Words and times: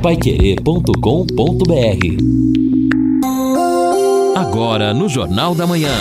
paiquerê.com.br 0.00 0.90
Agora 4.34 4.94
no 4.94 5.10
Jornal 5.10 5.54
da 5.54 5.66
Manhã. 5.66 5.92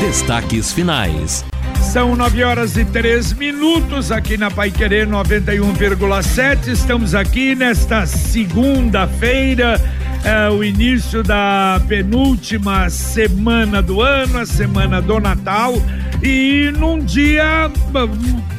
Destaques 0.00 0.72
finais. 0.72 1.44
São 1.80 2.16
nove 2.16 2.42
horas 2.42 2.76
e 2.76 2.84
três 2.84 3.32
minutos 3.32 4.10
aqui 4.10 4.36
na 4.36 4.50
Pai 4.50 4.72
Querer 4.72 5.06
91,7. 5.06 6.72
Estamos 6.72 7.14
aqui 7.14 7.54
nesta 7.54 8.04
segunda-feira, 8.04 9.80
é, 10.24 10.50
o 10.50 10.64
início 10.64 11.22
da 11.22 11.80
penúltima 11.86 12.90
semana 12.90 13.80
do 13.80 14.00
ano, 14.00 14.38
a 14.38 14.46
semana 14.46 15.00
do 15.00 15.20
Natal, 15.20 15.74
e 16.22 16.70
num 16.76 16.98
dia 16.98 17.70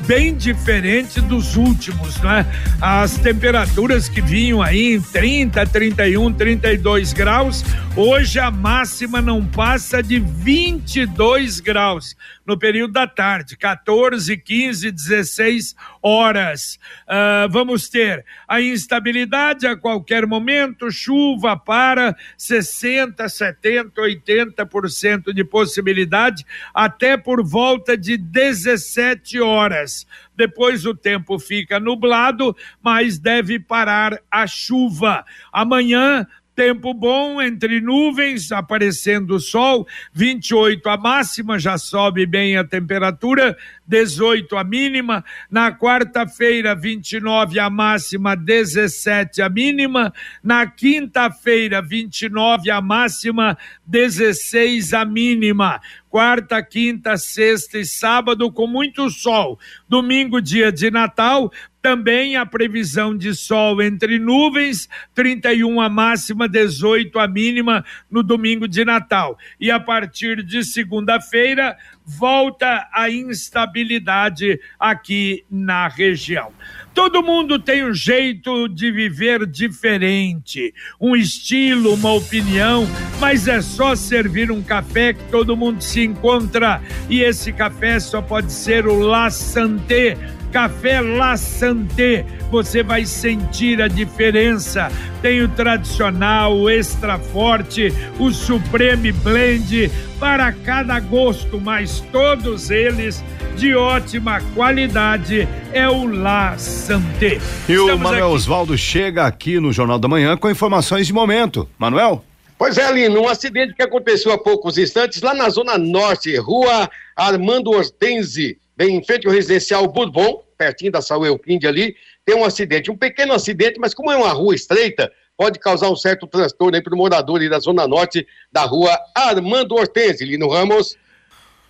bem 0.07 0.36
diferente 0.36 1.21
dos 1.21 1.55
últimos, 1.55 2.18
né? 2.21 2.46
As 2.82 3.18
temperaturas 3.18 4.10
que 4.10 4.20
vinham 4.20 4.61
aí 4.61 4.96
em 4.96 5.01
30, 5.01 5.65
31, 5.65 6.34
32 6.34 7.14
graus, 7.14 7.64
hoje 7.95 8.39
a 8.39 8.50
máxima 8.50 9.21
não 9.21 9.45
passa 9.45 10.01
de 10.01 10.19
22 10.19 11.59
graus 11.59 12.15
no 12.45 12.57
período 12.57 12.93
da 12.93 13.05
tarde, 13.05 13.57
14, 13.57 14.37
15, 14.37 14.91
16 14.91 15.75
horas. 16.01 16.79
Uh, 17.04 17.50
vamos 17.50 17.89
ter 17.89 18.25
a 18.47 18.61
instabilidade 18.61 19.67
a 19.67 19.75
qualquer 19.75 20.25
momento, 20.25 20.91
chuva 20.91 21.57
para 21.57 22.15
60, 22.37 23.27
70, 23.27 24.01
80% 24.01 25.33
de 25.33 25.43
possibilidade 25.43 26.45
até 26.73 27.17
por 27.17 27.43
volta 27.43 27.97
de 27.97 28.17
17 28.17 29.39
horas. 29.39 30.07
Depois 30.36 30.86
o 30.86 30.95
tempo 30.95 31.37
fica 31.37 31.79
nublado, 31.79 32.55
mas 32.81 33.19
deve 33.19 33.59
parar 33.59 34.19
a 34.31 34.47
chuva. 34.47 35.23
Amanhã 35.52 36.26
Tempo 36.62 36.94
bom 36.94 37.42
entre 37.42 37.81
nuvens, 37.81 38.52
aparecendo 38.52 39.31
o 39.34 39.40
sol, 39.40 39.88
28 40.14 40.88
a 40.90 40.95
máxima, 40.95 41.58
já 41.58 41.76
sobe 41.76 42.23
bem 42.28 42.56
a 42.56 42.64
temperatura, 42.64 43.58
18 43.88 44.56
a 44.56 44.64
mínima. 44.64 45.26
Na 45.50 45.72
quarta-feira, 45.76 46.76
29 46.76 47.59
a 47.59 47.67
máxima, 47.67 48.36
17 48.36 49.42
a 49.42 49.50
mínima. 49.50 50.14
Na 50.44 50.67
quinta-feira, 50.67 51.82
29 51.82 52.70
a 52.70 52.80
máxima, 52.80 53.58
16 53.84 54.94
a 54.94 55.04
mínima. 55.04 55.82
Quarta, 56.12 56.62
quinta, 56.62 57.16
sexta 57.16 57.80
e 57.80 57.86
sábado 57.86 58.52
com 58.52 58.67
muito 58.67 59.09
sol. 59.09 59.58
Domingo, 59.88 60.42
dia 60.42 60.70
de 60.70 60.92
Natal, 60.92 61.50
também 61.81 62.36
a 62.36 62.45
previsão 62.45 63.17
de 63.17 63.34
sol 63.34 63.81
entre 63.81 64.20
nuvens, 64.20 64.89
31 65.16 65.80
a 65.80 65.88
máxima, 65.88 66.50
18 66.50 67.17
a 67.17 67.30
mínima 67.30 67.86
no 68.09 68.22
domingo 68.22 68.67
de 68.67 68.84
Natal. 68.84 69.39
E 69.58 69.72
a 69.72 69.80
partir 69.80 70.44
de 70.44 70.66
segunda-feira, 70.66 71.78
volta 72.06 72.88
a 72.94 73.10
instabilidade 73.10 74.60
aqui 74.80 75.46
na 75.50 75.88
região. 75.88 76.52
Todo 76.94 77.24
mundo 77.24 77.58
tem 77.58 77.86
um 77.86 77.94
jeito 77.94 78.68
de 78.68 78.92
viver 78.92 79.46
diferente, 79.46 80.74
um 81.00 81.16
estilo, 81.16 81.94
uma 81.94 82.12
opinião, 82.12 82.86
mas 83.20 83.48
é 83.48 83.62
só 83.62 83.96
servir 83.96 84.52
um 84.52 84.62
café 84.62 85.14
que 85.14 85.24
todo 85.32 85.56
mundo 85.56 85.82
se 85.82 86.04
encontra. 86.04 86.82
E 87.10 87.22
esse 87.22 87.54
café 87.54 88.00
só 88.00 88.22
pode 88.22 88.52
ser 88.52 88.88
o 88.88 89.00
La 89.00 89.30
Santé 89.30 90.18
Café 90.52 91.02
La 91.02 91.38
Santé, 91.38 92.26
você 92.52 92.84
vai 92.84 93.06
sentir 93.06 93.82
a 93.82 93.88
diferença. 93.88 94.92
Tem 95.22 95.42
o 95.42 95.48
tradicional, 95.48 96.56
o 96.56 96.70
extra 96.70 97.18
forte, 97.18 97.94
o 98.20 98.32
Supreme 98.32 99.12
Blend, 99.12 99.90
para 100.20 100.52
cada 100.52 101.00
gosto, 101.00 101.60
mas 101.60 102.02
todos 102.11 102.70
eles 102.70 103.23
de 103.56 103.73
ótima 103.76 104.42
qualidade. 104.54 105.48
É 105.72 105.88
o 105.88 106.06
La 106.06 106.58
Santé. 106.58 107.40
E 107.70 107.73
Estamos 107.73 107.94
o 107.94 107.98
Manuel 107.98 108.26
aqui... 108.26 108.36
Osvaldo 108.36 108.78
chega 108.78 109.26
aqui 109.26 109.60
no 109.60 109.72
Jornal 109.72 109.98
da 109.98 110.08
Manhã 110.08 110.36
com 110.36 110.50
informações 110.50 111.08
de 111.08 111.14
momento. 111.14 111.67
Manuel? 111.78 112.26
Pois 112.58 112.78
é, 112.78 112.92
Lino, 112.92 113.22
um 113.22 113.28
acidente 113.28 113.73
que 113.73 113.82
aconteceu 113.82 114.32
há 114.32 114.38
poucos 114.38 114.78
instantes 114.78 115.20
lá 115.22 115.34
na 115.34 115.50
Zona 115.50 115.80
Norte, 115.80 116.38
rua 116.38 116.88
Armando 117.16 117.72
Hortense, 117.72 118.60
bem 118.81 118.95
em 118.95 119.03
frente 119.03 119.27
ao 119.27 119.33
residencial 119.33 119.87
Bourbon, 119.87 120.43
pertinho 120.58 120.92
da 120.92 121.03
Saúl 121.03 121.27
Euclinde 121.27 121.67
ali, 121.67 121.95
tem 122.25 122.36
um 122.36 122.43
acidente, 122.43 122.89
um 122.89 122.97
pequeno 122.97 123.31
acidente, 123.31 123.80
mas 123.80 123.93
como 123.93 124.11
é 124.11 124.17
uma 124.17 124.31
rua 124.31 124.55
estreita, 124.55 125.11
pode 125.37 125.59
causar 125.59 125.87
um 125.89 125.95
certo 125.95 126.25
transtorno 126.25 126.75
aí 126.75 126.81
para 126.81 126.95
o 126.95 126.97
morador 126.97 127.47
da 127.47 127.59
zona 127.59 127.87
norte 127.87 128.25
da 128.51 128.63
rua 128.63 128.97
Armando 129.15 129.75
Hortense, 129.75 130.25
Lino 130.25 130.49
Ramos. 130.49 130.97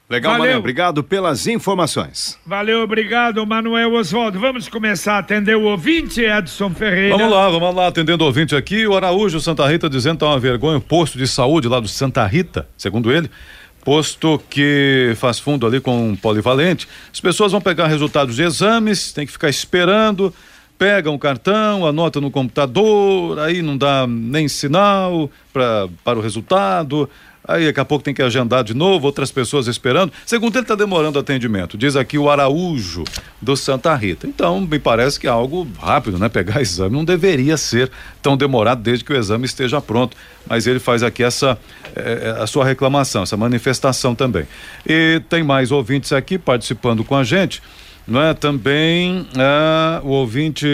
Legal, 0.10 0.32
Valeu. 0.32 0.46
Manuel. 0.46 0.60
Obrigado 0.60 1.04
pelas 1.04 1.48
informações. 1.48 2.40
Valeu, 2.46 2.82
obrigado, 2.82 3.46
Manuel 3.46 3.94
Oswaldo. 3.94 4.40
Vamos 4.40 4.70
começar 4.70 5.16
a 5.16 5.20
atender 5.20 5.56
o 5.56 5.64
ouvinte, 5.64 6.22
Edson 6.22 6.70
Ferreira. 6.72 7.18
Vamos 7.18 7.32
lá, 7.32 7.50
vamos 7.50 7.76
lá, 7.76 7.88
atendendo 7.88 8.24
o 8.24 8.28
ouvinte 8.28 8.56
aqui. 8.56 8.88
O 8.88 8.96
Araújo 8.96 9.40
Santa 9.40 9.68
Rita 9.68 9.90
dizendo 9.90 10.16
que 10.16 10.20
tá 10.20 10.28
uma 10.28 10.40
vergonha 10.40 10.78
o 10.78 10.82
posto 10.82 11.18
de 11.18 11.28
saúde 11.28 11.68
lá 11.68 11.80
do 11.80 11.88
Santa 11.88 12.26
Rita, 12.26 12.68
segundo 12.78 13.12
ele 13.12 13.30
posto 13.84 14.42
que 14.50 15.14
faz 15.18 15.40
fundo 15.40 15.66
ali 15.66 15.80
com 15.80 16.10
um 16.10 16.16
polivalente. 16.16 16.88
As 17.12 17.20
pessoas 17.20 17.52
vão 17.52 17.62
pegar 17.62 17.88
resultados 17.88 18.36
de 18.36 18.44
exames, 18.44 19.12
tem 19.12 19.26
que 19.26 19.32
ficar 19.32 19.50
esperando, 19.50 20.34
pegam 20.78 21.14
o 21.14 21.20
cartão, 21.20 21.86
anota 21.86 22.20
no 22.20 22.32
computador, 22.32 23.38
aí 23.40 23.62
não 23.62 23.78
dá 23.78 24.08
nem 24.08 24.48
sinal 24.48 25.30
pra, 25.54 25.88
para 26.04 26.18
o 26.18 26.22
resultado. 26.22 27.10
Aí 27.48 27.66
daqui 27.66 27.80
a 27.80 27.86
pouco 27.86 28.04
tem 28.04 28.14
que 28.14 28.22
agendar 28.22 28.64
de 28.64 28.74
novo, 28.74 29.06
outras 29.06 29.32
pessoas 29.32 29.68
esperando. 29.68 30.14
Segundo 30.26 30.56
ele, 30.56 30.64
está 30.64 30.76
demorando 30.76 31.18
o 31.18 31.22
atendimento. 31.22 31.78
Diz 31.78 31.96
aqui 31.96 32.18
o 32.18 32.30
Araújo 32.30 33.04
do 33.42 33.58
Santa 33.58 33.96
Rita. 33.96 34.28
Então, 34.28 34.62
me 34.62 34.78
parece 34.78 35.20
que 35.20 35.28
é 35.28 35.30
algo 35.30 35.68
rápido, 35.80 36.20
né? 36.20 36.30
Pegar 36.30 36.62
exame 36.62 36.96
não 36.96 37.04
deveria 37.04 37.58
ser 37.58 37.92
tão 38.22 38.38
demorado 38.38 38.82
desde 38.82 39.04
que 39.04 39.12
o 39.12 39.18
exame 39.18 39.46
esteja 39.46 39.82
pronto. 39.82 40.16
Mas 40.48 40.68
ele 40.68 40.80
faz 40.80 41.02
aqui 41.04 41.24
essa 41.24 41.58
é, 41.96 42.36
a 42.40 42.48
sua 42.48 42.64
reclamação, 42.66 43.24
essa 43.24 43.38
manifestação 43.38 44.14
também. 44.14 44.46
E 44.86 45.22
tem 45.30 45.44
mais 45.44 45.72
ouvintes 45.72 46.14
aqui 46.14 46.38
participando 46.38 47.04
com 47.04 47.16
a 47.16 47.24
gente, 47.24 47.62
não 48.08 48.22
é? 48.22 48.34
Também 48.34 49.28
é, 49.36 50.02
o 50.04 50.10
ouvinte 50.10 50.68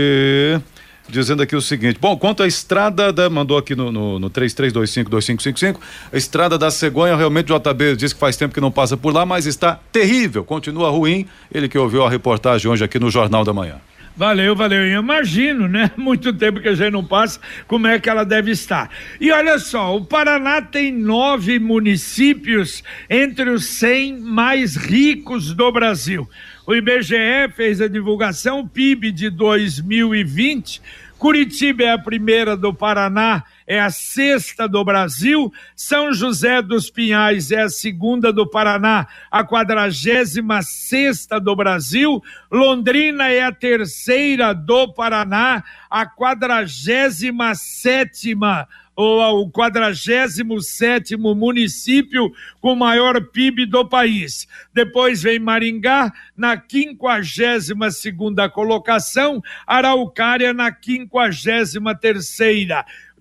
dizendo 1.09 1.44
aqui 1.44 1.56
o 1.56 1.62
seguinte: 1.62 1.97
bom, 2.00 2.18
quanto 2.18 2.44
à 2.44 2.47
estrada 2.47 3.12
da. 3.12 3.29
Mandou 3.29 3.57
aqui 3.57 3.75
no, 3.75 3.91
no, 3.91 4.19
no 4.19 4.29
33252555, 4.29 5.78
a 6.12 6.18
estrada 6.18 6.57
da 6.57 6.72
Cegonha, 6.72 7.16
realmente 7.16 7.51
o 7.51 7.59
JB 7.59 7.95
diz 7.95 8.13
que 8.13 8.19
faz 8.19 8.35
tempo 8.35 8.53
que 8.53 8.62
não 8.62 8.72
passa 8.72 8.97
por 8.97 9.13
lá, 9.13 9.25
mas 9.25 9.46
está 9.46 9.79
terrível, 9.91 10.44
continua 10.44 10.90
ruim. 10.90 11.28
Ele 11.53 11.67
que 11.67 11.78
ouviu 11.78 12.03
a 12.03 12.09
reportagem 12.09 12.69
hoje 12.69 12.84
aqui 12.84 13.00
no 13.00 13.09
Jornal 13.09 13.44
da 13.44 13.53
Manhã. 13.53 13.75
Valeu, 14.17 14.56
valeu. 14.56 14.84
Eu 14.84 15.00
imagino, 15.00 15.67
né? 15.67 15.91
Muito 15.96 16.34
tempo 16.34 16.59
que 16.59 16.67
a 16.67 16.73
gente 16.73 16.91
não 16.91 17.06
passa, 17.06 17.40
como 17.67 17.85
é 17.85 18.00
que 18.00 18.09
ela 18.09 18.25
deve 18.25 18.50
estar. 18.50 18.90
E 19.22 19.31
olha 19.31 19.59
só, 19.59 19.96
o 19.96 20.03
Paraná 20.03 20.59
tem 20.59 20.91
nove 20.91 21.59
municípios 21.59 22.84
entre 23.07 23.51
os 23.51 23.66
cem 23.66 24.17
mais 24.19 24.75
ricos 24.75 25.53
do 25.53 25.72
Brasil. 25.72 26.28
O 26.67 26.75
IBGE 26.75 27.50
fez 27.55 27.79
a 27.79 27.88
divulgação, 27.88 28.67
PIB 28.67 29.13
de 29.13 29.29
2020. 29.29 30.81
Curitiba 31.17 31.83
é 31.83 31.91
a 31.94 31.97
primeira 31.97 32.57
do 32.57 32.73
Paraná, 32.73 33.45
é 33.66 33.79
a 33.79 33.89
sexta 33.89 34.67
do 34.67 34.83
Brasil. 34.83 35.50
São 35.73 36.11
José 36.11 36.61
dos 36.61 36.89
Pinhais 36.89 37.51
é 37.51 37.61
a 37.61 37.69
segunda 37.69 38.33
do 38.33 38.45
Paraná, 38.45 39.07
a 39.31 39.45
quadragésima 39.45 40.61
sexta 40.61 41.39
do 41.39 41.55
Brasil. 41.55 42.22
Londrina 42.51 43.29
é 43.29 43.44
a 43.44 43.51
terceira 43.53 44.53
do 44.53 44.94
Paraná, 44.94 45.63
a 45.90 46.05
quadragésima 46.05 47.55
sétima 47.55 48.67
o 48.97 49.49
47 49.52 51.16
município 51.16 52.32
com 52.59 52.76
maior 52.76 53.22
PIB 53.28 53.67
do 53.67 53.88
país. 53.88 54.47
Depois 54.73 55.22
vem 55.22 55.40
Maringá 55.40 56.11
na 56.35 56.58
52 56.58 58.52
colocação, 58.52 59.41
Araucária 59.67 60.53
na 60.53 60.72
53 60.72 62.26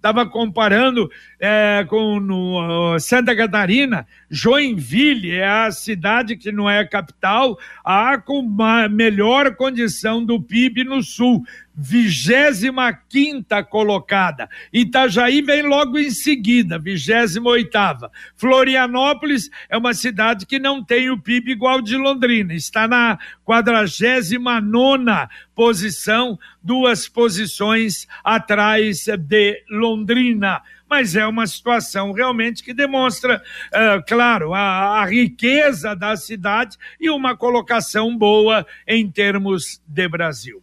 estava 0.06 0.24
comparando 0.24 1.10
é, 1.40 1.84
com 1.88 2.20
no, 2.20 2.98
Santa 3.00 3.34
Catarina, 3.34 4.06
Joinville 4.30 5.32
é 5.32 5.46
a 5.46 5.70
cidade 5.72 6.36
que 6.36 6.52
não 6.52 6.70
é 6.70 6.78
a 6.78 6.88
capital, 6.88 7.58
a 7.84 8.16
com 8.16 8.42
melhor 8.88 9.56
condição 9.56 10.24
do 10.24 10.40
PIB 10.40 10.84
no 10.84 11.02
sul. 11.02 11.44
Vigésima 11.76 12.92
quinta 12.92 13.62
colocada. 13.62 14.48
Itajaí 14.72 15.42
vem 15.42 15.62
logo 15.62 15.98
em 15.98 16.10
seguida, 16.10 16.78
vigésima 16.78 17.50
oitava. 17.50 18.10
Florianópolis 18.34 19.50
é 19.68 19.76
uma 19.76 19.92
cidade 19.92 20.46
que 20.46 20.58
não 20.58 20.82
tem 20.82 21.10
o 21.10 21.20
PIB 21.20 21.52
igual 21.52 21.82
de 21.82 21.96
Londrina, 21.96 22.54
está 22.54 22.88
na 22.88 23.18
quadragésima 23.44 24.60
nona 24.60 25.28
posição, 25.54 26.38
duas 26.62 27.08
posições 27.08 28.06
atrás 28.24 29.06
de 29.06 29.62
Londrina 29.70 30.62
mas 30.88 31.16
é 31.16 31.26
uma 31.26 31.48
situação 31.48 32.12
realmente 32.12 32.62
que 32.62 32.72
demonstra, 32.72 33.42
uh, 33.72 34.04
claro, 34.06 34.54
a, 34.54 35.00
a, 35.00 35.04
riqueza 35.04 35.96
da 35.96 36.16
cidade 36.16 36.76
e 37.00 37.10
uma 37.10 37.36
colocação 37.36 38.16
boa 38.16 38.64
em 38.86 39.10
termos 39.10 39.82
de 39.84 40.08
Brasil. 40.08 40.62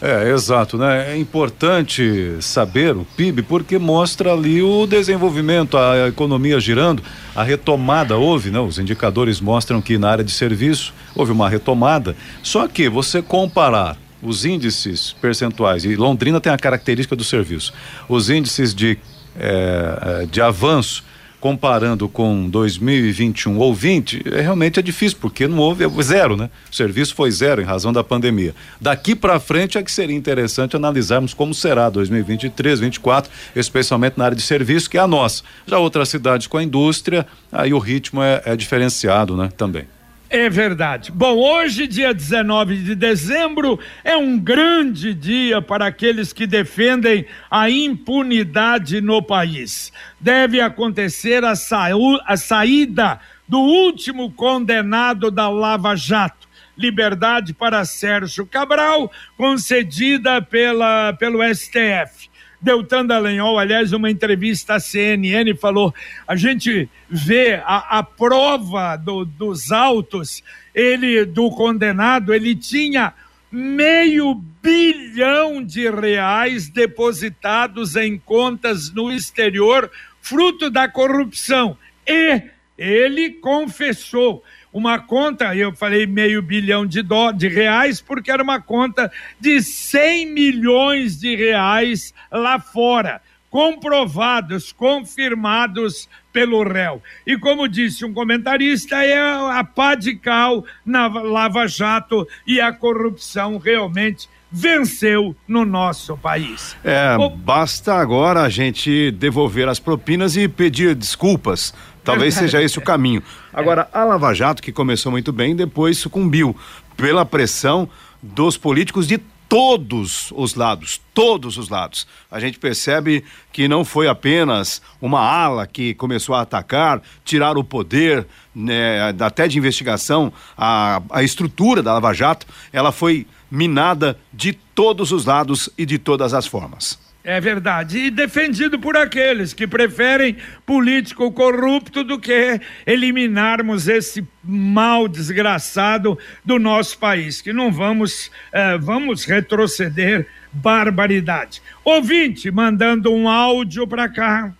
É, 0.00 0.30
exato, 0.30 0.78
né? 0.78 1.12
É 1.12 1.16
importante 1.16 2.36
saber 2.40 2.96
o 2.96 3.04
PIB 3.16 3.42
porque 3.42 3.78
mostra 3.78 4.32
ali 4.32 4.62
o 4.62 4.86
desenvolvimento, 4.86 5.76
a 5.76 6.06
economia 6.06 6.60
girando, 6.60 7.02
a 7.34 7.42
retomada 7.42 8.16
houve, 8.16 8.50
né? 8.50 8.60
Os 8.60 8.78
indicadores 8.78 9.40
mostram 9.40 9.82
que 9.82 9.98
na 9.98 10.10
área 10.10 10.24
de 10.24 10.30
serviço 10.30 10.94
houve 11.14 11.32
uma 11.32 11.48
retomada. 11.48 12.14
Só 12.42 12.68
que 12.68 12.88
você 12.88 13.20
comparar 13.20 13.96
os 14.22 14.44
índices 14.44 15.14
percentuais, 15.20 15.84
e 15.84 15.94
Londrina 15.96 16.40
tem 16.40 16.52
a 16.52 16.58
característica 16.58 17.14
do 17.14 17.24
serviço, 17.24 17.72
os 18.08 18.30
índices 18.30 18.74
de, 18.74 18.98
é, 19.38 20.26
de 20.30 20.40
avanço 20.40 21.04
comparando 21.40 22.08
com 22.08 22.48
2021 22.48 23.58
ou 23.58 23.72
20, 23.72 24.22
é, 24.26 24.40
realmente 24.40 24.78
é 24.78 24.82
difícil, 24.82 25.18
porque 25.20 25.46
não 25.46 25.58
houve 25.58 25.84
é 25.84 26.02
zero, 26.02 26.36
né? 26.36 26.50
O 26.70 26.74
serviço 26.74 27.14
foi 27.14 27.30
zero 27.30 27.60
em 27.60 27.64
razão 27.64 27.92
da 27.92 28.02
pandemia. 28.02 28.54
Daqui 28.80 29.14
para 29.14 29.38
frente 29.38 29.78
é 29.78 29.82
que 29.82 29.90
seria 29.90 30.16
interessante 30.16 30.76
analisarmos 30.76 31.34
como 31.34 31.54
será 31.54 31.88
2023, 31.88 32.80
2024, 32.80 33.30
especialmente 33.54 34.18
na 34.18 34.24
área 34.24 34.36
de 34.36 34.42
serviço, 34.42 34.90
que 34.90 34.98
é 34.98 35.00
a 35.00 35.06
nossa. 35.06 35.42
Já 35.66 35.78
outras 35.78 36.08
cidades 36.08 36.46
com 36.46 36.58
a 36.58 36.62
indústria, 36.62 37.26
aí 37.52 37.72
o 37.72 37.78
ritmo 37.78 38.22
é, 38.22 38.42
é 38.44 38.56
diferenciado, 38.56 39.36
né? 39.36 39.50
Também. 39.56 39.97
É 40.30 40.50
verdade. 40.50 41.10
Bom, 41.10 41.36
hoje, 41.36 41.86
dia 41.86 42.12
19 42.12 42.76
de 42.82 42.94
dezembro, 42.94 43.80
é 44.04 44.14
um 44.14 44.38
grande 44.38 45.14
dia 45.14 45.62
para 45.62 45.86
aqueles 45.86 46.34
que 46.34 46.46
defendem 46.46 47.24
a 47.50 47.70
impunidade 47.70 49.00
no 49.00 49.22
país. 49.22 49.90
Deve 50.20 50.60
acontecer 50.60 51.44
a, 51.44 51.56
sa 51.56 51.86
a 52.26 52.36
saída 52.36 53.18
do 53.48 53.58
último 53.58 54.30
condenado 54.30 55.30
da 55.30 55.48
Lava 55.48 55.96
Jato. 55.96 56.46
Liberdade 56.76 57.54
para 57.54 57.84
Sérgio 57.86 58.46
Cabral, 58.46 59.10
concedida 59.34 60.42
pela, 60.42 61.14
pelo 61.14 61.42
STF. 61.42 62.28
Deltan 62.60 63.06
Dallagnol, 63.06 63.58
aliás, 63.58 63.92
uma 63.92 64.10
entrevista 64.10 64.74
à 64.74 64.80
CNN, 64.80 65.54
falou: 65.54 65.94
a 66.26 66.34
gente 66.34 66.88
vê 67.08 67.54
a, 67.64 67.98
a 67.98 68.02
prova 68.02 68.96
do, 68.96 69.24
dos 69.24 69.70
autos, 69.70 70.42
ele, 70.74 71.24
do 71.24 71.50
condenado, 71.50 72.34
ele 72.34 72.54
tinha 72.56 73.14
meio 73.50 74.34
bilhão 74.62 75.62
de 75.64 75.88
reais 75.88 76.68
depositados 76.68 77.96
em 77.96 78.18
contas 78.18 78.92
no 78.92 79.10
exterior, 79.10 79.90
fruto 80.20 80.68
da 80.68 80.88
corrupção. 80.88 81.76
E 82.06 82.42
ele 82.76 83.30
confessou 83.30 84.42
uma 84.72 84.98
conta, 84.98 85.54
eu 85.54 85.74
falei 85.74 86.06
meio 86.06 86.42
bilhão 86.42 86.86
de, 86.86 87.02
dó, 87.02 87.32
de 87.32 87.48
reais, 87.48 88.00
porque 88.00 88.30
era 88.30 88.42
uma 88.42 88.60
conta 88.60 89.10
de 89.40 89.62
100 89.62 90.32
milhões 90.32 91.18
de 91.18 91.34
reais 91.34 92.12
lá 92.30 92.58
fora, 92.58 93.20
comprovados, 93.50 94.72
confirmados 94.72 96.08
pelo 96.32 96.62
réu. 96.62 97.02
E 97.26 97.36
como 97.38 97.68
disse 97.68 98.04
um 98.04 98.12
comentarista, 98.12 98.96
é 99.02 99.18
a 99.18 99.64
pá 99.64 99.94
de 99.94 100.14
cal 100.16 100.64
na 100.84 101.06
Lava 101.06 101.66
Jato 101.66 102.26
e 102.46 102.60
a 102.60 102.72
corrupção 102.72 103.58
realmente 103.58 104.28
venceu 104.50 105.36
no 105.46 105.64
nosso 105.64 106.16
país. 106.16 106.76
É, 106.82 107.16
o... 107.16 107.28
basta 107.30 107.94
agora 107.94 108.42
a 108.42 108.48
gente 108.48 109.10
devolver 109.12 109.68
as 109.68 109.78
propinas 109.78 110.36
e 110.36 110.48
pedir 110.48 110.94
desculpas 110.94 111.74
Talvez 112.12 112.34
seja 112.34 112.62
esse 112.62 112.78
o 112.78 112.82
caminho. 112.82 113.22
Agora, 113.52 113.88
a 113.92 114.04
Lava 114.04 114.32
Jato, 114.32 114.62
que 114.62 114.72
começou 114.72 115.12
muito 115.12 115.32
bem, 115.32 115.54
depois 115.54 115.98
sucumbiu 115.98 116.56
pela 116.96 117.24
pressão 117.24 117.88
dos 118.22 118.56
políticos 118.56 119.06
de 119.06 119.18
todos 119.48 120.30
os 120.34 120.54
lados, 120.54 121.00
todos 121.14 121.56
os 121.56 121.68
lados. 121.68 122.06
A 122.30 122.38
gente 122.38 122.58
percebe 122.58 123.24
que 123.52 123.66
não 123.66 123.84
foi 123.84 124.06
apenas 124.06 124.82
uma 125.00 125.20
ala 125.20 125.66
que 125.66 125.94
começou 125.94 126.34
a 126.34 126.42
atacar, 126.42 127.02
tirar 127.24 127.56
o 127.56 127.64
poder, 127.64 128.26
né, 128.54 129.14
até 129.20 129.48
de 129.48 129.56
investigação, 129.56 130.32
a, 130.56 131.00
a 131.10 131.22
estrutura 131.22 131.82
da 131.82 131.94
Lava 131.94 132.12
Jato, 132.12 132.46
ela 132.72 132.92
foi 132.92 133.26
minada 133.50 134.18
de 134.32 134.52
todos 134.52 135.12
os 135.12 135.24
lados 135.24 135.70
e 135.78 135.86
de 135.86 135.98
todas 135.98 136.34
as 136.34 136.46
formas. 136.46 137.07
É 137.30 137.42
verdade. 137.42 137.98
E 137.98 138.10
defendido 138.10 138.78
por 138.78 138.96
aqueles 138.96 139.52
que 139.52 139.66
preferem 139.66 140.38
político 140.64 141.30
corrupto 141.30 142.02
do 142.02 142.18
que 142.18 142.58
eliminarmos 142.86 143.86
esse 143.86 144.26
mal 144.42 145.06
desgraçado 145.06 146.18
do 146.42 146.58
nosso 146.58 146.96
país. 146.96 147.42
Que 147.42 147.52
não 147.52 147.70
vamos, 147.70 148.30
eh, 148.50 148.78
vamos 148.78 149.26
retroceder 149.26 150.26
barbaridade. 150.50 151.60
Ouvinte 151.84 152.50
mandando 152.50 153.12
um 153.12 153.28
áudio 153.28 153.86
para 153.86 154.08
cá. 154.08 154.50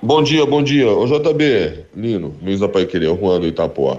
Bom 0.00 0.22
dia, 0.22 0.46
bom 0.46 0.62
dia. 0.62 0.88
Ô 0.88 1.04
JB, 1.04 1.84
Lino, 1.94 2.34
Luiz 2.42 2.58
da 2.58 2.70
Pai 2.70 2.86
Querer, 2.86 3.14
Juan 3.14 3.38
do 3.38 3.46
Itapuá. 3.46 3.98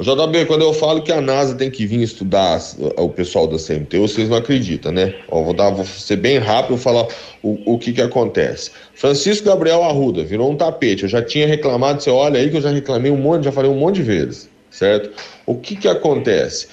JB, 0.00 0.46
quando 0.46 0.62
eu 0.62 0.72
falo 0.72 1.02
que 1.02 1.12
a 1.12 1.20
NASA 1.20 1.54
tem 1.54 1.70
que 1.70 1.86
vir 1.86 2.02
estudar 2.02 2.60
o 2.96 3.08
pessoal 3.08 3.46
da 3.46 3.56
CMT, 3.56 3.98
vocês 3.98 4.28
não 4.28 4.36
acreditam, 4.36 4.90
né? 4.90 5.14
Ó, 5.28 5.42
vou, 5.42 5.54
dar, 5.54 5.70
vou 5.70 5.84
ser 5.84 6.16
bem 6.16 6.38
rápido 6.38 6.76
e 6.76 6.78
falar 6.78 7.06
o, 7.42 7.74
o 7.74 7.78
que 7.78 7.92
que 7.92 8.02
acontece. 8.02 8.70
Francisco 8.94 9.46
Gabriel 9.46 9.82
Arruda 9.84 10.24
virou 10.24 10.50
um 10.50 10.56
tapete. 10.56 11.04
Eu 11.04 11.08
já 11.08 11.22
tinha 11.22 11.46
reclamado, 11.46 12.02
você 12.02 12.10
olha 12.10 12.40
aí 12.40 12.50
que 12.50 12.56
eu 12.56 12.60
já 12.60 12.70
reclamei 12.70 13.12
um 13.12 13.16
monte, 13.16 13.44
já 13.44 13.52
falei 13.52 13.70
um 13.70 13.78
monte 13.78 13.96
de 13.96 14.02
vezes, 14.02 14.48
certo? 14.70 15.10
O 15.46 15.54
que 15.54 15.76
que 15.76 15.88
acontece? 15.88 16.68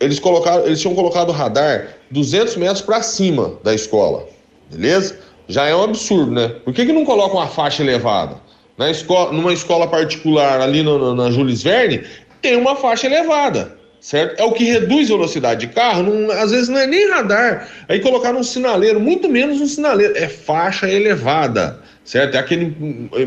Eles 0.00 0.18
colocaram, 0.18 0.66
eles 0.66 0.80
tinham 0.80 0.94
colocado 0.94 1.30
o 1.30 1.32
radar 1.32 1.96
200 2.10 2.56
metros 2.56 2.82
para 2.82 3.02
cima 3.02 3.54
da 3.62 3.74
escola, 3.74 4.26
beleza? 4.70 5.18
Já 5.48 5.66
é 5.66 5.74
um 5.74 5.82
absurdo, 5.82 6.32
né? 6.32 6.48
Por 6.64 6.74
que 6.74 6.84
que 6.84 6.92
não 6.92 7.04
colocam 7.04 7.36
uma 7.36 7.46
faixa 7.46 7.82
elevada? 7.82 8.36
Na 8.76 8.90
escola, 8.90 9.32
numa 9.32 9.52
escola 9.52 9.86
particular 9.86 10.60
ali 10.60 10.82
no, 10.82 10.98
no, 10.98 11.14
na 11.14 11.30
Jules 11.30 11.62
Verne, 11.62 12.02
tem 12.44 12.56
uma 12.56 12.76
faixa 12.76 13.06
elevada, 13.06 13.74
certo? 13.98 14.38
É 14.38 14.44
o 14.44 14.52
que 14.52 14.64
reduz 14.64 15.08
velocidade 15.08 15.66
de 15.66 15.72
carro, 15.72 16.02
não, 16.02 16.30
às 16.30 16.50
vezes 16.50 16.68
não 16.68 16.78
é 16.78 16.86
nem 16.86 17.08
radar. 17.08 17.70
Aí 17.88 18.00
colocaram 18.00 18.38
um 18.38 18.42
sinaleiro, 18.42 19.00
muito 19.00 19.30
menos 19.30 19.62
um 19.62 19.66
sinaleiro, 19.66 20.14
é 20.14 20.28
faixa 20.28 20.86
elevada, 20.86 21.80
certo? 22.04 22.34
É 22.34 22.38
aquele 22.38 22.76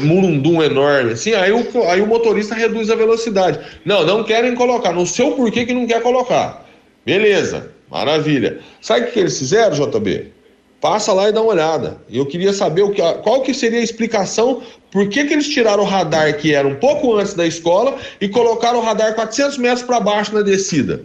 murundum 0.04 0.62
enorme, 0.62 1.14
assim, 1.14 1.34
aí 1.34 1.52
o, 1.52 1.66
aí 1.90 2.00
o 2.00 2.06
motorista 2.06 2.54
reduz 2.54 2.92
a 2.92 2.96
velocidade. 2.96 3.60
Não, 3.84 4.06
não 4.06 4.24
querem 4.24 4.54
colocar, 4.54 4.94
não 4.94 5.08
sei 5.08 5.26
o 5.26 5.32
porquê 5.32 5.66
que 5.66 5.74
não 5.74 5.88
quer 5.88 6.00
colocar. 6.04 6.64
Beleza, 7.04 7.72
maravilha. 7.90 8.60
Sabe 8.80 9.08
o 9.08 9.12
que 9.12 9.20
eles 9.20 9.40
fizeram, 9.40 9.76
JB? 9.76 10.32
Passa 10.80 11.12
lá 11.12 11.30
e 11.30 11.32
dá 11.32 11.42
uma 11.42 11.52
olhada. 11.52 11.98
Eu 12.10 12.26
queria 12.26 12.54
saber 12.54 12.84
o 12.84 12.92
que, 12.92 13.02
qual 13.24 13.42
que 13.42 13.54
seria 13.54 13.80
a 13.80 13.84
explicação 13.84 14.62
por 14.92 15.10
que, 15.10 15.26
que 15.26 15.34
eles 15.34 15.48
tiraram 15.48 15.84
o 15.84 15.86
radar 15.86 16.38
que 16.38 16.54
era 16.54 16.68
um 16.68 16.76
pouco 16.76 17.16
antes 17.16 17.34
da 17.34 17.46
escola 17.46 17.98
e 18.22 18.30
colocaram 18.30 18.80
o 18.80 18.82
radar 18.82 19.16
400 19.16 19.58
metros 19.58 19.84
para 19.84 20.00
baixo 20.00 20.34
na 20.34 20.42
descida, 20.42 21.04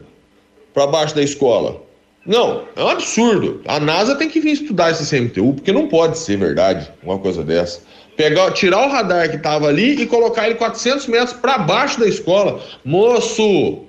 para 0.72 0.86
baixo 0.86 1.14
da 1.14 1.22
escola. 1.22 1.82
Não, 2.24 2.62
é 2.76 2.84
um 2.84 2.88
absurdo. 2.88 3.60
A 3.66 3.80
NASA 3.80 4.14
tem 4.14 4.28
que 4.28 4.40
vir 4.40 4.52
estudar 4.52 4.92
esse 4.92 5.08
CMTU, 5.08 5.54
porque 5.54 5.72
não 5.72 5.88
pode 5.88 6.18
ser 6.18 6.36
verdade 6.36 6.88
uma 7.02 7.18
coisa 7.18 7.42
dessa. 7.42 7.80
Pegar, 8.16 8.52
tirar 8.52 8.86
o 8.86 8.90
radar 8.90 9.28
que 9.30 9.36
estava 9.36 9.66
ali 9.66 10.00
e 10.00 10.06
colocar 10.06 10.46
ele 10.46 10.54
400 10.54 11.06
metros 11.08 11.32
para 11.32 11.58
baixo 11.58 11.98
da 11.98 12.06
escola. 12.06 12.62
Moço, 12.84 13.84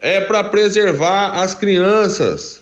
é 0.00 0.20
para 0.20 0.44
preservar 0.44 1.40
as 1.40 1.54
crianças. 1.54 2.57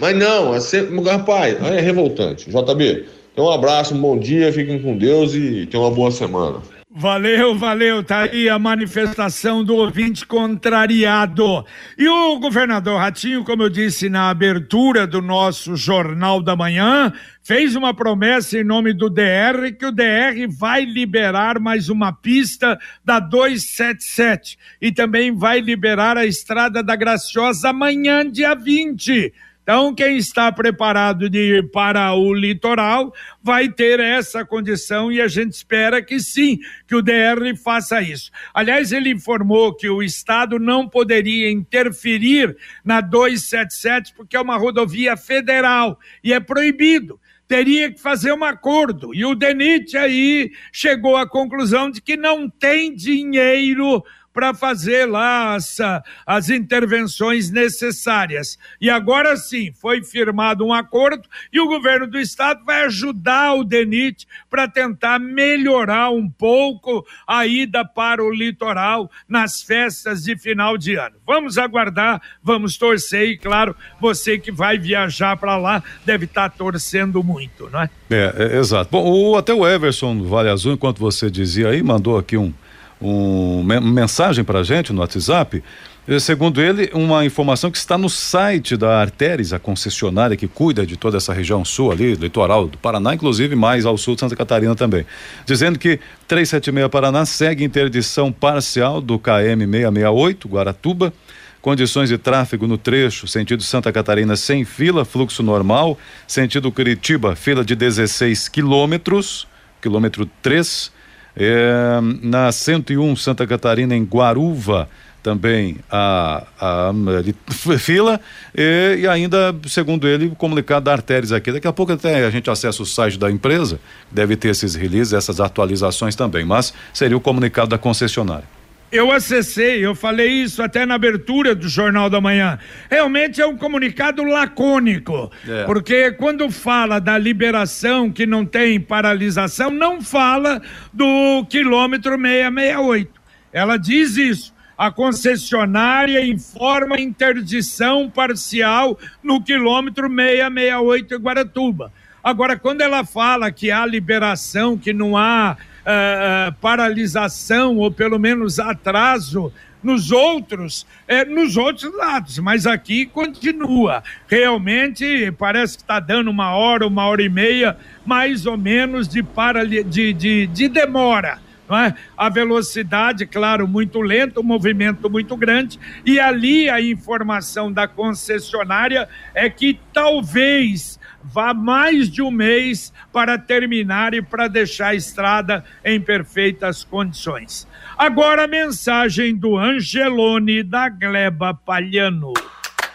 Mas 0.00 0.16
não, 0.16 0.54
é 0.54 0.60
sempre, 0.60 1.00
rapaz, 1.08 1.56
é 1.62 1.80
revoltante. 1.80 2.50
JB, 2.50 3.06
então, 3.32 3.46
um 3.46 3.50
abraço, 3.50 3.94
um 3.94 4.00
bom 4.00 4.18
dia, 4.18 4.52
fiquem 4.52 4.80
com 4.80 4.96
Deus 4.96 5.34
e 5.34 5.66
tenham 5.66 5.84
uma 5.84 5.94
boa 5.94 6.10
semana. 6.10 6.60
Valeu, 6.94 7.56
valeu, 7.56 8.04
tá 8.04 8.24
aí 8.24 8.50
a 8.50 8.58
manifestação 8.58 9.64
do 9.64 9.74
ouvinte 9.76 10.26
contrariado. 10.26 11.64
E 11.96 12.06
o 12.06 12.38
governador 12.38 12.98
Ratinho, 12.98 13.42
como 13.44 13.62
eu 13.62 13.70
disse 13.70 14.10
na 14.10 14.28
abertura 14.28 15.06
do 15.06 15.22
nosso 15.22 15.74
Jornal 15.74 16.42
da 16.42 16.54
Manhã, 16.54 17.10
fez 17.42 17.74
uma 17.74 17.94
promessa 17.94 18.58
em 18.58 18.64
nome 18.64 18.92
do 18.92 19.08
DR 19.08 19.72
que 19.78 19.86
o 19.86 19.90
DR 19.90 20.46
vai 20.50 20.84
liberar 20.84 21.58
mais 21.58 21.88
uma 21.88 22.12
pista 22.12 22.78
da 23.02 23.18
277 23.18 24.58
e 24.78 24.92
também 24.92 25.34
vai 25.34 25.60
liberar 25.60 26.18
a 26.18 26.26
Estrada 26.26 26.82
da 26.82 26.94
Graciosa 26.94 27.70
amanhã, 27.70 28.30
dia 28.30 28.54
20 28.54 29.32
Então, 29.62 29.94
quem 29.94 30.16
está 30.16 30.50
preparado 30.50 31.30
de 31.30 31.58
ir 31.58 31.70
para 31.70 32.12
o 32.14 32.34
litoral 32.34 33.14
vai 33.40 33.68
ter 33.68 34.00
essa 34.00 34.44
condição 34.44 35.10
e 35.10 35.20
a 35.20 35.28
gente 35.28 35.52
espera 35.52 36.02
que 36.02 36.18
sim, 36.18 36.58
que 36.86 36.96
o 36.96 37.02
DR 37.02 37.56
faça 37.62 38.02
isso. 38.02 38.30
Aliás, 38.52 38.90
ele 38.90 39.10
informou 39.10 39.74
que 39.74 39.88
o 39.88 40.02
Estado 40.02 40.58
não 40.58 40.88
poderia 40.88 41.50
interferir 41.50 42.56
na 42.84 43.00
277 43.00 44.14
porque 44.14 44.36
é 44.36 44.40
uma 44.40 44.56
rodovia 44.56 45.16
federal 45.16 45.98
e 46.24 46.32
é 46.32 46.40
proibido 46.40 47.20
teria 47.46 47.92
que 47.92 48.00
fazer 48.00 48.32
um 48.32 48.44
acordo. 48.44 49.14
E 49.14 49.26
o 49.26 49.34
DENIT 49.34 49.94
aí 49.98 50.50
chegou 50.72 51.18
à 51.18 51.28
conclusão 51.28 51.90
de 51.90 52.00
que 52.00 52.16
não 52.16 52.48
tem 52.48 52.94
dinheiro 52.94 54.02
para 54.32 54.54
fazer 54.54 55.06
lá 55.06 55.54
as, 55.54 55.78
as 56.26 56.48
intervenções 56.48 57.50
necessárias. 57.50 58.58
E 58.80 58.88
agora 58.88 59.36
sim, 59.36 59.72
foi 59.72 60.02
firmado 60.02 60.64
um 60.64 60.72
acordo 60.72 61.28
e 61.52 61.60
o 61.60 61.66
governo 61.66 62.06
do 62.06 62.18
estado 62.18 62.64
vai 62.64 62.84
ajudar 62.84 63.54
o 63.54 63.64
DENIT 63.64 64.26
para 64.50 64.68
tentar 64.68 65.18
melhorar 65.18 66.10
um 66.10 66.28
pouco 66.28 67.06
a 67.26 67.46
ida 67.46 67.84
para 67.84 68.22
o 68.22 68.32
litoral 68.32 69.10
nas 69.28 69.62
festas 69.62 70.22
de 70.22 70.36
final 70.36 70.76
de 70.78 70.94
ano. 70.94 71.16
Vamos 71.26 71.58
aguardar, 71.58 72.20
vamos 72.42 72.76
torcer 72.76 73.28
e, 73.28 73.38
claro, 73.38 73.76
você 74.00 74.38
que 74.38 74.50
vai 74.50 74.78
viajar 74.78 75.36
para 75.36 75.56
lá 75.56 75.82
deve 76.04 76.24
estar 76.24 76.48
tá 76.48 76.56
torcendo 76.56 77.22
muito, 77.22 77.68
não 77.70 77.82
é? 77.82 77.90
É, 78.10 78.34
é 78.54 78.58
exato. 78.58 78.90
Bom, 78.90 79.04
o, 79.04 79.36
até 79.36 79.52
o 79.52 79.66
Everson 79.66 80.16
do 80.16 80.28
Vale 80.28 80.48
Azul, 80.48 80.72
enquanto 80.72 80.98
você 80.98 81.30
dizia 81.30 81.68
aí, 81.68 81.82
mandou 81.82 82.18
aqui 82.18 82.36
um 82.36 82.52
uma 83.02 83.80
mensagem 83.80 84.44
para 84.44 84.60
a 84.60 84.62
gente 84.62 84.92
no 84.92 85.00
WhatsApp. 85.00 85.62
Eh, 86.06 86.18
segundo 86.18 86.60
ele, 86.60 86.90
uma 86.94 87.24
informação 87.24 87.70
que 87.70 87.76
está 87.76 87.98
no 87.98 88.08
site 88.08 88.76
da 88.76 89.00
Arteres, 89.00 89.52
a 89.52 89.58
concessionária 89.58 90.36
que 90.36 90.48
cuida 90.48 90.86
de 90.86 90.96
toda 90.96 91.16
essa 91.16 91.32
região 91.32 91.64
sul 91.64 91.92
ali, 91.92 92.14
litoral 92.14 92.68
do 92.68 92.78
Paraná, 92.78 93.14
inclusive 93.14 93.54
mais 93.54 93.84
ao 93.84 93.96
sul 93.96 94.14
de 94.14 94.20
Santa 94.20 94.36
Catarina 94.36 94.74
também. 94.74 95.04
Dizendo 95.44 95.78
que 95.78 95.98
376 96.28 96.88
Paraná 96.88 97.24
segue 97.26 97.64
interdição 97.64 98.32
parcial 98.32 99.00
do 99.00 99.18
KM 99.18 99.66
668 99.66 100.48
Guaratuba. 100.48 101.12
Condições 101.60 102.08
de 102.08 102.18
tráfego 102.18 102.66
no 102.66 102.76
trecho, 102.76 103.28
sentido 103.28 103.62
Santa 103.62 103.92
Catarina 103.92 104.34
sem 104.34 104.64
fila, 104.64 105.04
fluxo 105.04 105.44
normal. 105.44 105.96
Sentido 106.26 106.72
Curitiba, 106.72 107.36
fila 107.36 107.64
de 107.64 107.76
16 107.76 108.48
quilômetros, 108.48 109.46
quilômetro 109.80 110.28
3 110.42 110.90
é, 111.36 111.98
na 112.22 112.50
101 112.50 113.16
Santa 113.16 113.46
Catarina, 113.46 113.96
em 113.96 114.04
Guaruva, 114.04 114.88
também 115.22 115.76
a, 115.90 116.44
a, 116.60 116.90
a 116.90 117.78
fila 117.78 118.20
e, 118.54 118.98
e, 119.00 119.08
ainda, 119.08 119.54
segundo 119.68 120.08
ele, 120.08 120.26
o 120.26 120.34
comunicado 120.34 120.86
da 120.86 120.92
Artéries 120.92 121.30
aqui. 121.30 121.52
Daqui 121.52 121.66
a 121.66 121.72
pouco 121.72 121.92
até 121.92 122.24
a 122.26 122.30
gente 122.30 122.50
acessa 122.50 122.82
o 122.82 122.86
site 122.86 123.18
da 123.18 123.30
empresa, 123.30 123.78
deve 124.10 124.36
ter 124.36 124.48
esses 124.48 124.74
releases, 124.74 125.12
essas 125.12 125.40
atualizações 125.40 126.16
também, 126.16 126.44
mas 126.44 126.74
seria 126.92 127.16
o 127.16 127.20
comunicado 127.20 127.68
da 127.68 127.78
concessionária. 127.78 128.61
Eu 128.92 129.10
acessei, 129.10 129.82
eu 129.82 129.94
falei 129.94 130.28
isso 130.28 130.62
até 130.62 130.84
na 130.84 130.96
abertura 130.96 131.54
do 131.54 131.66
Jornal 131.66 132.10
da 132.10 132.20
Manhã. 132.20 132.58
Realmente 132.90 133.40
é 133.40 133.46
um 133.46 133.56
comunicado 133.56 134.22
lacônico, 134.22 135.32
é. 135.48 135.64
porque 135.64 136.12
quando 136.12 136.50
fala 136.50 137.00
da 137.00 137.16
liberação 137.16 138.12
que 138.12 138.26
não 138.26 138.44
tem 138.44 138.78
paralisação, 138.78 139.70
não 139.70 140.02
fala 140.02 140.60
do 140.92 141.42
quilômetro 141.48 142.18
668. 142.18 143.10
Ela 143.50 143.78
diz 143.78 144.18
isso. 144.18 144.52
A 144.76 144.90
concessionária 144.90 146.22
informa 146.26 147.00
interdição 147.00 148.10
parcial 148.10 148.98
no 149.22 149.42
quilômetro 149.42 150.06
668 150.06 151.14
em 151.14 151.18
Guaratuba. 151.18 151.92
Agora, 152.22 152.58
quando 152.58 152.82
ela 152.82 153.06
fala 153.06 153.50
que 153.50 153.70
há 153.70 153.86
liberação, 153.86 154.76
que 154.76 154.92
não 154.92 155.16
há 155.16 155.56
uh, 155.82 156.52
paralisação 156.60 157.76
ou 157.76 157.90
pelo 157.90 158.18
menos 158.18 158.58
atraso 158.58 159.52
nos 159.82 160.12
outros, 160.12 160.86
é, 161.08 161.24
nos 161.24 161.56
outros 161.56 161.92
lados, 161.96 162.38
mas 162.38 162.66
aqui 162.66 163.04
continua. 163.04 164.02
Realmente 164.28 165.32
parece 165.32 165.76
que 165.76 165.82
está 165.82 165.98
dando 165.98 166.30
uma 166.30 166.54
hora, 166.54 166.86
uma 166.86 167.04
hora 167.06 167.22
e 167.22 167.28
meia, 167.28 167.76
mais 168.06 168.46
ou 168.46 168.56
menos 168.56 169.08
de, 169.08 169.22
parali 169.22 169.82
de, 169.82 170.12
de, 170.12 170.46
de 170.46 170.68
demora. 170.68 171.40
É? 171.70 171.94
A 172.18 172.28
velocidade, 172.28 173.24
claro, 173.24 173.66
muito 173.66 174.00
lenta, 174.02 174.38
o 174.40 174.44
movimento 174.44 175.08
muito 175.08 175.34
grande, 175.38 175.80
e 176.04 176.20
ali 176.20 176.68
a 176.68 176.82
informação 176.82 177.72
da 177.72 177.88
concessionária 177.88 179.08
é 179.34 179.48
que 179.48 179.80
talvez 179.90 181.00
vá 181.24 181.54
mais 181.54 182.08
de 182.08 182.22
um 182.22 182.30
mês 182.30 182.92
para 183.12 183.38
terminar 183.38 184.14
e 184.14 184.22
para 184.22 184.48
deixar 184.48 184.88
a 184.88 184.94
estrada 184.94 185.64
em 185.84 186.00
perfeitas 186.00 186.84
condições. 186.84 187.66
Agora 187.96 188.44
a 188.44 188.48
mensagem 188.48 189.34
do 189.34 189.56
Angelone 189.56 190.62
da 190.62 190.88
Gleba 190.88 191.54
Palhano. 191.54 192.32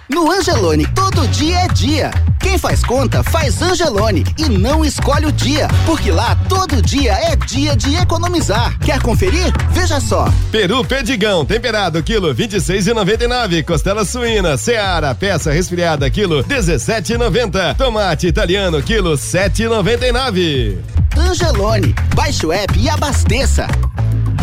No 0.09 0.31
Angelone, 0.31 0.87
todo 0.95 1.27
dia 1.27 1.59
é 1.59 1.67
dia. 1.67 2.11
Quem 2.39 2.57
faz 2.57 2.81
conta 2.81 3.21
faz 3.23 3.61
Angelone 3.61 4.23
e 4.37 4.47
não 4.47 4.85
escolhe 4.85 5.25
o 5.25 5.31
dia, 5.33 5.67
porque 5.85 6.11
lá 6.11 6.33
todo 6.47 6.81
dia 6.81 7.11
é 7.11 7.35
dia 7.35 7.75
de 7.75 7.93
economizar. 7.95 8.79
Quer 8.79 9.01
conferir? 9.01 9.51
Veja 9.71 9.99
só. 9.99 10.31
Peru 10.49 10.85
Pedigão, 10.85 11.43
temperado, 11.43 12.01
quilo 12.01 12.33
26,99. 12.33 13.65
Costela 13.65 14.05
suína, 14.05 14.55
Seara, 14.55 15.13
peça 15.13 15.51
resfriada, 15.51 16.09
quilo 16.09 16.41
17,90. 16.41 17.75
Tomate 17.75 18.27
italiano, 18.27 18.81
quilo 18.81 19.15
7,99. 19.15 20.77
Angelone, 21.17 21.93
baixe 22.15 22.45
o 22.45 22.53
app 22.53 22.79
e 22.79 22.89
abasteça. 22.89 23.67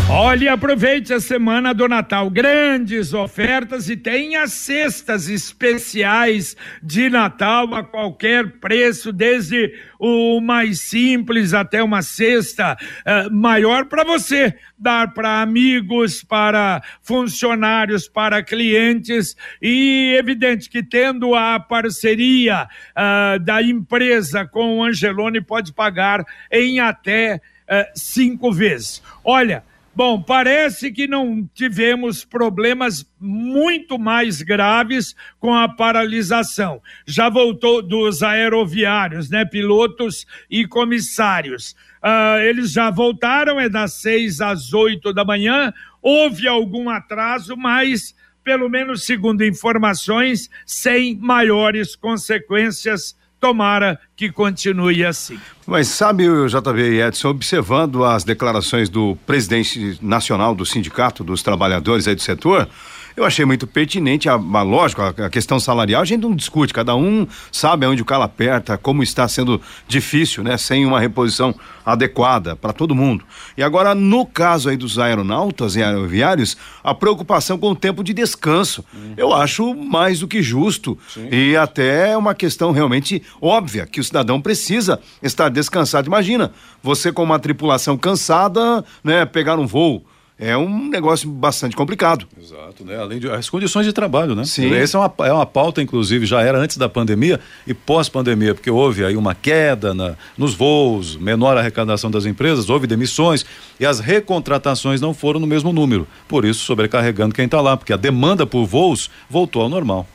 Olha, 0.07 0.53
aproveite 0.53 1.15
a 1.15 1.19
semana 1.19 1.73
do 1.73 1.89
Natal. 1.89 2.29
Grandes 2.29 3.15
ofertas 3.15 3.89
e 3.89 3.97
as 4.37 4.53
cestas 4.53 5.31
especiais 5.31 6.55
de 6.83 7.09
Natal 7.09 7.75
a 7.75 7.83
qualquer 7.83 8.61
preço, 8.61 9.11
desde 9.11 9.75
o 9.99 10.43
mais 10.43 10.83
simples 10.83 11.55
até 11.55 11.83
uma 11.83 12.03
cesta 12.03 12.77
uh, 12.77 13.35
maior 13.35 13.87
para 13.87 14.05
você 14.05 14.55
dar 14.79 15.15
para 15.15 15.41
amigos, 15.41 16.23
para 16.23 16.83
funcionários, 17.01 18.07
para 18.07 18.43
clientes 18.43 19.35
e 19.61 20.15
evidente 20.19 20.69
que 20.69 20.83
tendo 20.83 21.35
a 21.35 21.59
parceria 21.59 22.69
uh, 22.91 23.39
da 23.43 23.63
empresa 23.63 24.47
com 24.47 24.79
o 24.79 24.85
Angelone 24.85 25.41
pode 25.41 25.73
pagar 25.73 26.23
em 26.53 26.79
até 26.79 27.37
uh, 27.37 27.85
cinco 27.95 28.53
vezes. 28.53 29.03
Olha 29.25 29.65
Bom, 29.97 30.21
parece 30.21 30.91
que 30.91 31.07
não 31.07 31.49
tivemos 31.55 32.25
problemas 32.25 33.09
muito 33.21 33.97
mais 33.97 34.43
graves 34.43 35.15
com 35.39 35.55
a 35.55 35.69
paralisação. 35.69 36.83
Já 37.07 37.29
voltou 37.29 37.81
dos 37.81 38.21
aeroviários, 38.21 39.31
né? 39.31 39.45
Pilotos 39.45 40.27
e 40.51 40.67
comissários. 40.67 41.77
Uh, 42.03 42.39
eles 42.43 42.73
já 42.73 42.91
voltaram, 42.91 43.61
é 43.61 43.69
das 43.69 43.95
seis 43.95 44.41
às 44.41 44.73
oito 44.73 45.13
da 45.13 45.25
manhã. 45.25 45.73
Houve 46.03 46.49
algum 46.49 46.91
atraso, 46.91 47.57
mas, 47.57 48.17
pelo 48.43 48.69
menos 48.69 49.07
segundo 49.07 49.45
informações, 49.45 50.51
sem 50.67 51.17
maiores 51.17 51.95
consequências 51.95 53.17
Tomara 53.45 54.01
que 54.17 54.33
continue 54.33 55.05
assim. 55.05 55.39
Mas 55.67 55.89
sabe, 55.89 56.27
o 56.27 56.47
JB 56.47 57.03
Edson, 57.03 57.29
observando 57.29 58.03
as 58.03 58.25
declarações 58.25 58.89
do 58.89 59.19
presidente 59.27 59.99
nacional 60.01 60.55
do 60.55 60.65
Sindicato 60.65 61.23
dos 61.23 61.43
Trabalhadores 61.43 62.09
aí 62.09 62.15
do 62.15 62.23
setor, 62.23 62.67
eu 63.17 63.25
achei 63.25 63.45
muito 63.45 63.67
pertinente, 63.67 64.29
a, 64.29 64.33
a, 64.33 64.63
lógico, 64.63 65.01
a, 65.03 65.09
a, 65.09 65.31
questão 65.31 65.61
salarial 65.61 66.03
a 66.03 66.05
gente 66.05 66.23
não 66.23 66.35
discute, 66.35 66.75
cada 66.75 66.97
um 66.97 67.27
sabe 67.53 67.87
onde 67.87 68.03
o 68.03 68.05
calo 68.05 68.25
aperta, 68.25 68.77
como 68.77 69.03
está 69.03 69.29
sendo 69.29 69.61
difícil, 69.87 70.43
né, 70.43 70.57
sem 70.57 70.85
uma 70.85 70.99
reposição 70.99 71.55
adequada 71.85 72.57
para 72.57 72.73
todo 72.73 72.95
mundo. 72.95 73.25
E 73.57 73.63
agora, 73.63 73.95
no 73.95 74.27
caso 74.27 74.69
aí 74.69 74.77
dos 74.77 74.99
aeronautas 74.99 75.77
e 75.77 75.83
aeroviários, 75.83 76.57
a 76.83 76.95
preocupação 76.95 77.59
com 77.59 77.71
o 77.71 77.77
tempo 77.77 78.03
de 78.03 78.13
descanso. 78.13 78.85
Uhum. 78.93 79.15
Eu 79.17 79.33
acho 79.33 79.75
mais 79.75 80.21
do 80.21 80.29
que 80.29 80.43
justo 80.43 80.99
Sim. 81.09 81.29
e 81.31 81.57
até 81.57 82.17
uma 82.17 82.35
questão 82.35 82.73
realmente 82.73 83.23
óbvia, 83.41 83.87
que 83.87 84.01
o 84.01 84.05
cidadão 84.05 84.41
precisa 84.41 85.01
estar 85.23 85.49
descansado. 85.49 86.09
Imagina, 86.09 86.53
você 86.83 87.13
com 87.13 87.23
uma 87.23 87.39
tripulação 87.39 87.97
cansada, 87.97 88.85
né, 89.03 89.25
pegar 89.25 89.59
um 89.59 89.67
voo 89.67 90.05
é 90.39 90.57
um 90.57 90.89
negócio 90.89 91.31
bastante 91.31 91.77
complicado. 91.77 92.27
Exato, 92.41 92.85
né? 92.85 92.97
Além 92.97 93.21
de 93.21 93.31
as 93.31 93.49
condições 93.49 93.87
de 93.87 93.93
trabalho, 93.93 94.35
né? 94.35 94.45
Sim. 94.45 94.75
Essa 94.75 94.99
é 94.99 95.01
uma, 95.01 95.15
é 95.29 95.33
uma 95.33 95.47
pauta, 95.47 95.81
inclusive, 95.81 96.27
já 96.27 96.43
era 96.43 96.59
antes 96.59 96.77
da 96.77 96.89
pandemia 96.89 97.39
e 97.67 97.73
pós-pandemia, 97.73 98.55
porque 98.55 98.71
houve 98.71 99.05
aí 99.05 99.17
uma 99.17 99.35
queda 99.35 99.95
na, 99.95 100.17
nos 100.37 100.53
voos, 100.55 101.17
menor 101.17 101.57
arrecadação 101.57 102.11
das 102.11 102.27
empresas, 102.27 102.69
houve 102.69 102.87
demissões 102.87 103.47
e 103.79 103.87
as 103.87 104.01
recontratações 104.01 105.01
não 105.01 105.15
foram 105.15 105.39
no 105.39 105.47
mesmo 105.47 105.73
número. 105.73 106.07
Por 106.27 106.45
isso, 106.45 106.65
sobrecarregando 106.65 107.35
quem 107.35 107.45
está 107.45 107.61
lá, 107.61 107.77
porque 107.77 107.93
a 107.93 107.97
demanda 107.97 108.45
por 108.45 108.67
voos 108.67 109.09
voltou 109.31 109.63
ao 109.63 109.69
normal. 109.69 110.07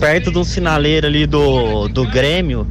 perto 0.00 0.32
de 0.32 0.38
um 0.38 0.44
sinaleiro 0.44 1.06
ali 1.06 1.26
do, 1.26 1.88
do 1.88 2.06
Grêmio, 2.08 2.66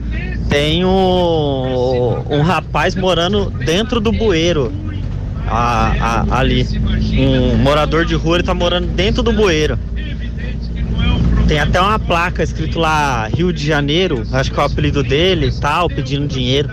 tem 0.49 0.83
um, 0.83 2.23
um 2.27 2.41
rapaz 2.41 2.95
morando 2.95 3.51
dentro 3.51 3.99
do 3.99 4.11
bueiro. 4.11 4.73
A, 5.45 6.23
a, 6.31 6.39
ali. 6.39 6.65
Um 7.13 7.57
morador 7.57 8.03
de 8.05 8.15
rua, 8.15 8.37
ele 8.37 8.43
tá 8.43 8.53
morando 8.55 8.87
dentro 8.87 9.21
do 9.21 9.31
bueiro. 9.31 9.77
Tem 11.53 11.59
até 11.59 11.79
uma 11.79 11.99
placa 11.99 12.41
escrito 12.41 12.79
lá 12.79 13.27
Rio 13.27 13.53
de 13.53 13.63
Janeiro, 13.63 14.23
acho 14.31 14.51
que 14.51 14.59
é 14.59 14.63
o 14.63 14.65
apelido 14.65 15.03
dele 15.03 15.49
e 15.49 15.59
tal, 15.59 15.87
pedindo 15.87 16.25
dinheiro. 16.25 16.67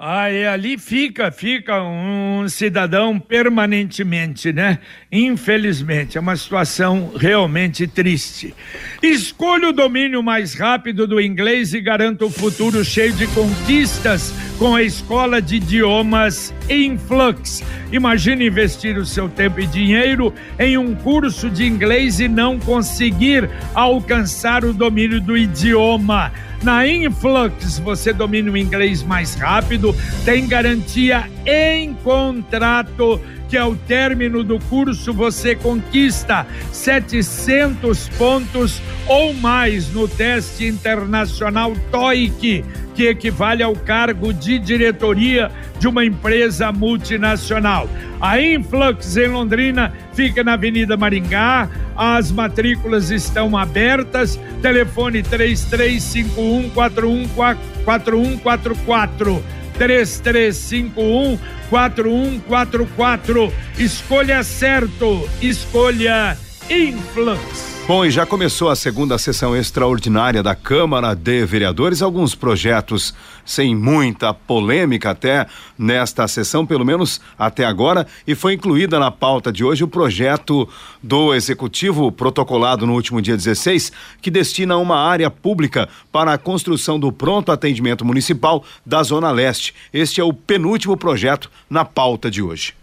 Ah, 0.00 0.30
e 0.30 0.46
ali 0.46 0.78
fica, 0.78 1.28
fica 1.32 1.82
um 1.82 2.48
cidadão 2.48 3.18
permanentemente, 3.18 4.52
né? 4.52 4.78
Infelizmente, 5.10 6.16
é 6.16 6.20
uma 6.20 6.36
situação 6.36 7.10
realmente 7.18 7.84
triste. 7.88 8.54
Escolha 9.02 9.70
o 9.70 9.72
domínio 9.72 10.22
mais 10.22 10.54
rápido 10.54 11.04
do 11.04 11.20
inglês 11.20 11.74
e 11.74 11.80
garanta 11.80 12.24
um 12.24 12.30
futuro 12.30 12.84
cheio 12.84 13.12
de 13.12 13.26
conquistas 13.26 14.32
com 14.56 14.76
a 14.76 14.84
escola 14.84 15.42
de 15.42 15.56
idiomas 15.56 16.54
Influx. 16.70 17.64
Imagine 17.90 18.46
investir 18.46 18.96
o 18.98 19.04
seu 19.04 19.28
tempo 19.28 19.58
e 19.58 19.66
dinheiro 19.66 20.32
em 20.60 20.78
um 20.78 20.94
curso 20.94 21.50
de 21.50 21.66
inglês 21.66 22.20
e 22.20 22.28
não 22.28 22.56
conseguir 22.60 23.50
alcançar 23.74 24.64
o 24.64 24.72
domínio 24.72 25.20
do 25.20 25.36
idioma. 25.36 26.30
Na 26.62 26.86
Influx 26.86 27.78
você 27.78 28.12
domina 28.12 28.50
o 28.50 28.56
inglês 28.56 29.02
mais 29.02 29.34
rápido, 29.34 29.94
tem 30.24 30.46
garantia 30.46 31.30
em 31.46 31.94
contrato 31.94 33.20
que 33.48 33.56
ao 33.56 33.74
término 33.74 34.44
do 34.44 34.60
curso 34.60 35.12
você 35.12 35.56
conquista 35.56 36.46
700 36.70 38.08
pontos 38.10 38.80
ou 39.06 39.32
mais 39.32 39.90
no 39.92 40.06
teste 40.06 40.66
internacional 40.66 41.72
TOEIC, 41.90 42.62
que 42.94 43.06
equivale 43.06 43.62
ao 43.62 43.74
cargo 43.74 44.30
de 44.32 44.58
diretoria 44.58 45.50
de 45.78 45.86
uma 45.88 46.04
empresa 46.04 46.70
multinacional. 46.72 47.88
A 48.20 48.38
Influx 48.40 49.16
em 49.16 49.28
Londrina 49.28 49.92
fica 50.12 50.44
na 50.44 50.54
Avenida 50.54 50.96
Maringá, 50.96 51.68
as 51.96 52.32
matrículas 52.32 53.10
estão 53.10 53.56
abertas, 53.56 54.38
telefone 54.60 55.22
3351 55.22 56.68
4144 56.70 59.57
3351 59.78 61.38
4144. 61.70 63.52
Escolha 63.78 64.42
certo, 64.42 65.28
escolha 65.40 66.36
Influx. 66.68 67.67
Bom, 67.88 68.04
e 68.04 68.10
já 68.10 68.26
começou 68.26 68.68
a 68.68 68.76
segunda 68.76 69.16
sessão 69.16 69.56
extraordinária 69.56 70.42
da 70.42 70.54
Câmara 70.54 71.14
de 71.14 71.46
Vereadores. 71.46 72.02
Alguns 72.02 72.34
projetos 72.34 73.14
sem 73.46 73.74
muita 73.74 74.34
polêmica 74.34 75.08
até 75.08 75.46
nesta 75.78 76.28
sessão, 76.28 76.66
pelo 76.66 76.84
menos 76.84 77.18
até 77.38 77.64
agora, 77.64 78.06
e 78.26 78.34
foi 78.34 78.52
incluída 78.52 78.98
na 78.98 79.10
pauta 79.10 79.50
de 79.50 79.64
hoje 79.64 79.84
o 79.84 79.88
projeto 79.88 80.68
do 81.02 81.34
Executivo 81.34 82.12
protocolado 82.12 82.86
no 82.86 82.92
último 82.92 83.22
dia 83.22 83.38
16, 83.38 83.90
que 84.20 84.30
destina 84.30 84.76
uma 84.76 84.98
área 84.98 85.30
pública 85.30 85.88
para 86.12 86.34
a 86.34 86.38
construção 86.38 87.00
do 87.00 87.10
pronto 87.10 87.50
atendimento 87.50 88.04
municipal 88.04 88.66
da 88.84 89.02
Zona 89.02 89.30
Leste. 89.30 89.74
Este 89.94 90.20
é 90.20 90.24
o 90.24 90.34
penúltimo 90.34 90.94
projeto 90.94 91.50
na 91.70 91.86
pauta 91.86 92.30
de 92.30 92.42
hoje. 92.42 92.77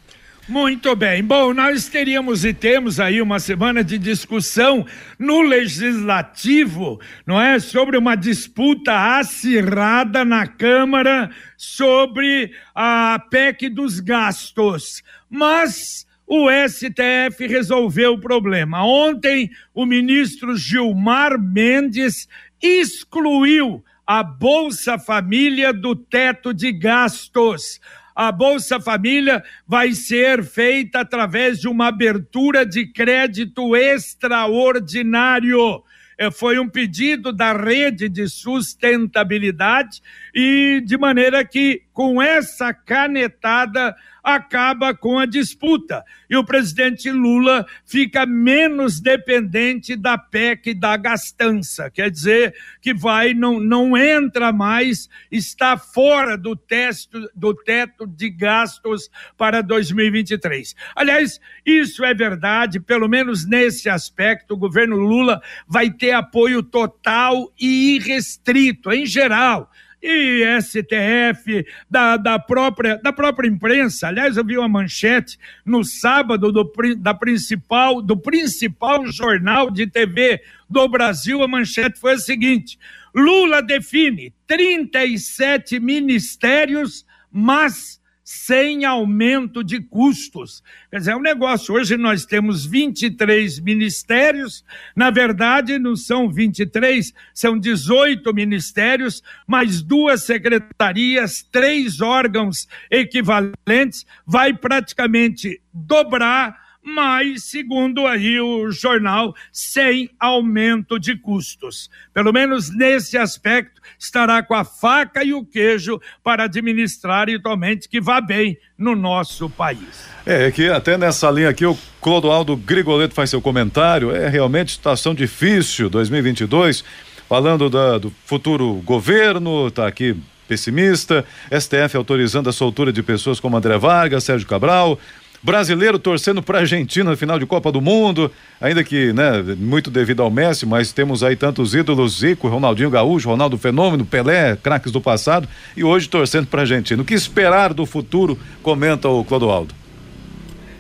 Muito 0.48 0.96
bem. 0.96 1.24
Bom, 1.24 1.56
nós 1.56 1.90
teríamos 1.90 2.46
e 2.46 2.54
temos 2.54 3.00
aí 3.00 3.20
uma 3.20 3.40
semana 3.40 3.84
de 3.84 3.98
discussão 3.98 4.86
no 5.18 5.42
legislativo, 5.42 7.02
não 7.26 7.42
é? 7.42 7.60
Sobre 7.60 7.98
uma 7.98 8.16
disputa 8.16 9.18
acirrada 9.18 10.24
na 10.24 10.46
Câmara 10.46 11.32
sobre 11.58 12.52
a 12.76 13.20
PEC 13.32 13.70
dos 13.70 14.00
gastos. 14.00 15.02
Mas 15.28 16.06
o 16.28 16.48
STF 16.52 17.48
resolveu 17.48 18.14
o 18.14 18.22
problema. 18.22 18.86
Ontem, 18.86 19.50
o 19.74 19.84
ministro 19.84 20.56
Gilmar 20.56 21.42
Mendes 21.42 22.28
excluiu 22.62 23.84
a 24.06 24.22
Bolsa 24.22 25.00
Família 25.00 25.74
do 25.74 25.96
teto 25.96 26.54
de 26.54 26.72
gastos 26.72 27.80
a 28.16 28.32
Bolsa 28.32 28.80
Família 28.80 29.44
vai 29.68 29.92
ser 29.92 30.44
feita 30.44 31.02
através 31.02 31.60
de 31.60 31.68
uma 31.68 31.88
abertura 31.88 32.66
de 32.66 32.88
crédito 32.88 33.76
extraordinário. 33.76 35.84
É, 36.18 36.32
foi 36.32 36.58
um 36.58 36.70
pedido 36.70 37.34
da 37.34 37.52
rede 37.52 38.08
de 38.08 38.30
sustentabilidade 38.30 40.02
e 40.34 40.82
de 40.86 40.98
maneira 40.98 41.44
que 41.44 41.82
com 41.92 42.22
essa 42.22 42.74
canetada 42.74 43.94
acaba 44.26 44.96
com 44.96 45.20
a 45.20 45.28
disputa. 45.28 46.04
E 46.28 46.36
o 46.36 46.44
presidente 46.44 47.12
Lula 47.12 47.66
fica 47.86 48.26
menos 48.26 49.00
dependente 49.00 49.96
da 49.96 50.18
PEC 50.18 50.74
da 50.74 50.98
gastança, 50.98 51.92
quer 51.92 52.10
dizer 52.10 52.56
que 52.82 52.92
vai, 52.92 53.36
não, 53.36 53.60
não 53.60 53.96
entra 53.96 54.52
mais, 54.52 55.08
está 55.32 55.78
fora 55.78 56.36
do, 56.36 56.56
testo, 56.56 57.30
do 57.36 57.54
teto 57.54 58.08
de 58.08 58.32
gastos 58.32 59.12
para 59.38 59.62
2023. 59.62 60.76
Aliás, 60.96 61.40
isso 61.64 62.04
é 62.04 62.14
verdade, 62.14 62.80
pelo 62.80 63.08
menos 63.08 63.48
nesse 63.48 63.88
aspecto, 63.88 64.56
o 64.56 64.58
governo 64.58 64.96
Lula 64.96 65.40
vai 65.68 65.92
ter 65.92 66.12
apoio 66.12 66.64
total 66.64 67.54
e 67.60 67.98
irrestrito, 67.98 68.92
em 68.92 69.06
geral 69.06 69.70
e 70.06 70.62
STF, 70.62 71.66
da, 71.90 72.16
da, 72.18 72.38
própria, 72.38 72.98
da 72.98 73.12
própria 73.12 73.48
imprensa. 73.48 74.08
Aliás, 74.08 74.38
eu 74.38 74.46
vi 74.46 74.58
uma 74.58 74.68
manchete 74.68 75.40
no 75.66 75.84
sábado 75.84 76.52
do, 76.52 76.72
da 76.98 77.14
principal, 77.14 78.02
do 78.02 78.16
principal 78.16 79.06
jornal 79.08 79.72
de 79.72 79.88
TV 79.88 80.42
do 80.70 80.88
Brasil. 80.88 81.42
A 81.42 81.48
manchete 81.48 82.00
foi 82.00 82.14
a 82.14 82.18
seguinte: 82.18 82.78
Lula 83.14 83.62
define 83.62 84.34
37 84.46 85.80
ministérios, 85.80 87.06
mas 87.32 88.00
sem 88.26 88.86
aumento 88.86 89.64
de 89.64 89.80
custos. 89.80 90.64
Quer 90.90 90.98
dizer, 90.98 91.12
é 91.12 91.16
um 91.16 91.22
negócio. 91.22 91.76
Hoje 91.76 91.96
nós 91.96 92.26
temos 92.26 92.66
23 92.66 93.60
ministérios, 93.60 94.66
na 94.96 95.12
verdade 95.12 95.78
não 95.78 95.96
são 95.96 96.28
23, 96.28 97.14
são 97.32 97.60
18 97.60 98.34
ministérios, 98.34 99.22
mais 99.46 99.84
duas 99.84 100.24
secretarias, 100.24 101.44
três 101.52 102.02
órgãos 102.02 102.68
equivalentes, 102.90 104.08
vai 104.26 104.56
praticamente 104.56 105.62
dobrar 105.72 106.65
mas, 106.86 107.46
segundo 107.46 108.06
aí 108.06 108.40
o 108.40 108.70
jornal, 108.70 109.36
sem 109.52 110.10
aumento 110.20 111.00
de 111.00 111.18
custos. 111.18 111.90
Pelo 112.14 112.32
menos 112.32 112.70
nesse 112.70 113.18
aspecto, 113.18 113.82
estará 113.98 114.44
com 114.44 114.54
a 114.54 114.64
faca 114.64 115.24
e 115.24 115.34
o 115.34 115.44
queijo 115.44 116.00
para 116.24 116.44
administrar 116.44 117.28
e 117.28 117.40
totalmente 117.40 117.90
que 117.90 118.00
vá 118.00 118.22
bem 118.22 118.58
no 118.78 118.96
nosso 118.96 119.50
país. 119.50 120.08
É, 120.26 120.52
que 120.52 120.70
até 120.70 120.98
nessa 120.98 121.30
linha 121.32 121.50
aqui 121.50 121.66
o 121.66 121.78
Clodoaldo 122.02 122.56
Grigoleto 122.56 123.16
faz 123.16 123.30
seu 123.30 123.42
comentário, 123.42 124.16
é 124.16 124.30
realmente 124.30 124.74
situação 124.74 125.16
difícil 125.16 125.90
2022, 125.90 126.84
falando 127.28 127.70
da, 127.70 127.98
do 127.98 128.14
futuro 128.26 128.76
governo, 128.86 129.72
tá 129.72 129.88
aqui 129.88 130.16
pessimista, 130.48 131.26
STF 131.52 131.98
autorizando 131.98 132.50
a 132.50 132.54
soltura 132.54 132.94
de 132.94 133.02
pessoas 133.02 133.40
como 133.40 133.58
André 133.58 133.78
Vargas, 133.78 134.24
Sérgio 134.24 134.48
Cabral, 134.48 135.00
brasileiro 135.46 136.00
torcendo 136.00 136.42
para 136.42 136.58
a 136.58 136.62
Argentina 136.62 137.12
no 137.12 137.16
final 137.16 137.38
de 137.38 137.46
Copa 137.46 137.72
do 137.72 137.80
Mundo, 137.80 138.32
ainda 138.60 138.84
que, 138.84 139.14
né, 139.14 139.44
muito 139.56 139.92
devido 139.92 140.24
ao 140.24 140.32
Messi, 140.32 140.66
mas 140.66 140.92
temos 140.92 141.24
aí 141.24 141.36
tantos 141.36 141.76
ídolos, 141.76 142.20
Zico, 142.20 142.48
Ronaldinho 142.48 142.90
Gaúcho, 142.90 143.30
Ronaldo 143.30 143.56
Fenômeno, 143.56 144.04
Pelé, 144.04 144.56
craques 144.56 144.92
do 144.92 145.00
passado, 145.00 145.48
e 145.78 145.84
hoje 145.84 146.10
torcendo 146.10 146.48
para 146.48 146.62
a 146.62 146.64
Argentina. 146.64 147.00
O 147.00 147.06
que 147.06 147.14
esperar 147.14 147.76
do 147.76 147.86
futuro, 147.86 148.40
comenta 148.64 149.08
o 149.08 149.24
Clodoaldo. 149.24 149.76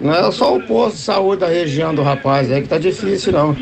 Não 0.00 0.14
é 0.14 0.30
só 0.30 0.56
o 0.56 0.62
posto 0.62 0.96
de 0.96 1.02
saúde 1.02 1.40
da 1.40 1.48
região 1.48 1.92
do 1.94 2.02
rapaz 2.02 2.52
aí 2.52 2.62
que 2.62 2.68
tá 2.68 2.78
difícil, 2.78 3.32
não. 3.32 3.56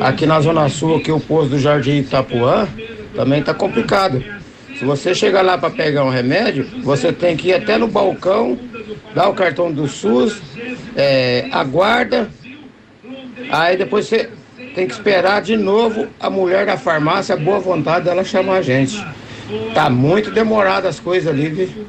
Aqui 0.00 0.26
na 0.26 0.40
Zona 0.40 0.68
Sul, 0.68 0.96
aqui 0.96 1.12
o 1.12 1.20
posto 1.20 1.50
do 1.50 1.58
Jardim 1.58 1.98
Itapuã, 1.98 2.66
também 3.14 3.42
tá 3.42 3.54
complicado. 3.54 4.22
Se 4.76 4.84
você 4.84 5.14
chegar 5.14 5.42
lá 5.42 5.56
para 5.56 5.70
pegar 5.70 6.04
um 6.04 6.10
remédio, 6.10 6.66
você 6.82 7.12
tem 7.12 7.36
que 7.36 7.48
ir 7.48 7.54
até 7.54 7.78
no 7.78 7.86
balcão, 7.86 8.58
dar 9.14 9.28
o 9.28 9.34
cartão 9.34 9.70
do 9.72 9.86
SUS, 9.88 10.42
é, 10.96 11.48
aguarda, 11.52 12.28
Aí 13.50 13.76
depois 13.76 14.06
você 14.06 14.28
tem 14.74 14.86
que 14.86 14.92
esperar 14.92 15.42
de 15.42 15.56
novo 15.56 16.08
a 16.20 16.28
mulher 16.28 16.66
da 16.66 16.76
farmácia, 16.76 17.34
a 17.34 17.38
boa 17.38 17.58
vontade 17.58 18.04
dela 18.04 18.24
chamar 18.24 18.56
a 18.58 18.62
gente. 18.62 19.04
Tá 19.74 19.88
muito 19.88 20.30
demorado 20.30 20.86
as 20.86 21.00
coisas 21.00 21.32
ali, 21.32 21.48
viu? 21.48 21.86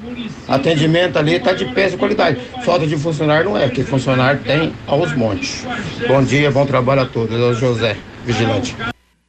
Atendimento 0.47 1.19
ali 1.19 1.39
tá 1.39 1.51
de 1.51 1.65
péssima 1.65 1.99
qualidade. 1.99 2.39
Falta 2.63 2.87
de 2.87 2.95
funcionário 2.95 3.49
não 3.49 3.57
é, 3.57 3.67
porque 3.67 3.83
funcionário 3.83 4.41
tem 4.43 4.73
aos 4.87 5.13
montes. 5.13 5.65
Bom 6.07 6.23
dia, 6.23 6.49
bom 6.51 6.65
trabalho 6.65 7.01
a 7.01 7.05
todos. 7.05 7.37
Eu 7.37 7.53
José, 7.53 7.97
vigilante. 8.25 8.75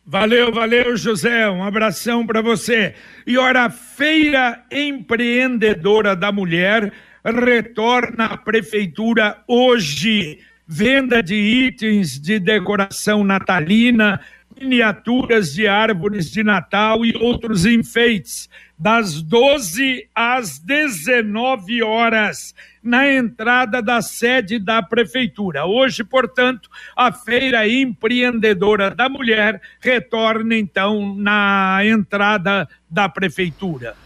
Valeu, 0.07 0.53
valeu, 0.53 0.97
José. 0.97 1.49
Um 1.51 1.63
abração 1.63 2.27
para 2.27 2.41
você. 2.41 2.95
E 3.27 3.37
ora, 3.37 3.69
Feira 3.69 4.63
Empreendedora 4.71 6.15
da 6.15 6.31
Mulher 6.31 6.93
retorna 7.25 8.27
à 8.27 8.37
prefeitura 8.37 9.39
hoje 9.47 10.39
venda 10.73 11.21
de 11.21 11.35
itens 11.35 12.17
de 12.21 12.39
decoração 12.39 13.25
natalina, 13.25 14.21
miniaturas 14.57 15.53
de 15.53 15.67
árvores 15.67 16.31
de 16.31 16.45
Natal 16.45 17.05
e 17.05 17.13
outros 17.17 17.67
enfeites, 17.67 18.49
das 18.79 19.21
12 19.21 20.09
às 20.15 20.61
19 20.61 21.83
horas, 21.83 22.55
na 22.81 23.13
entrada 23.13 23.83
da 23.83 24.01
sede 24.01 24.61
da 24.61 24.81
Prefeitura. 24.81 25.67
Hoje, 25.67 26.05
portanto, 26.05 26.71
a 26.97 27.11
Feira 27.11 27.69
Empreendedora 27.69 28.95
da 28.95 29.09
Mulher 29.09 29.61
retorna, 29.81 30.55
então, 30.55 31.17
na 31.17 31.81
entrada 31.85 32.69
da 32.89 33.09
Prefeitura. 33.09 33.97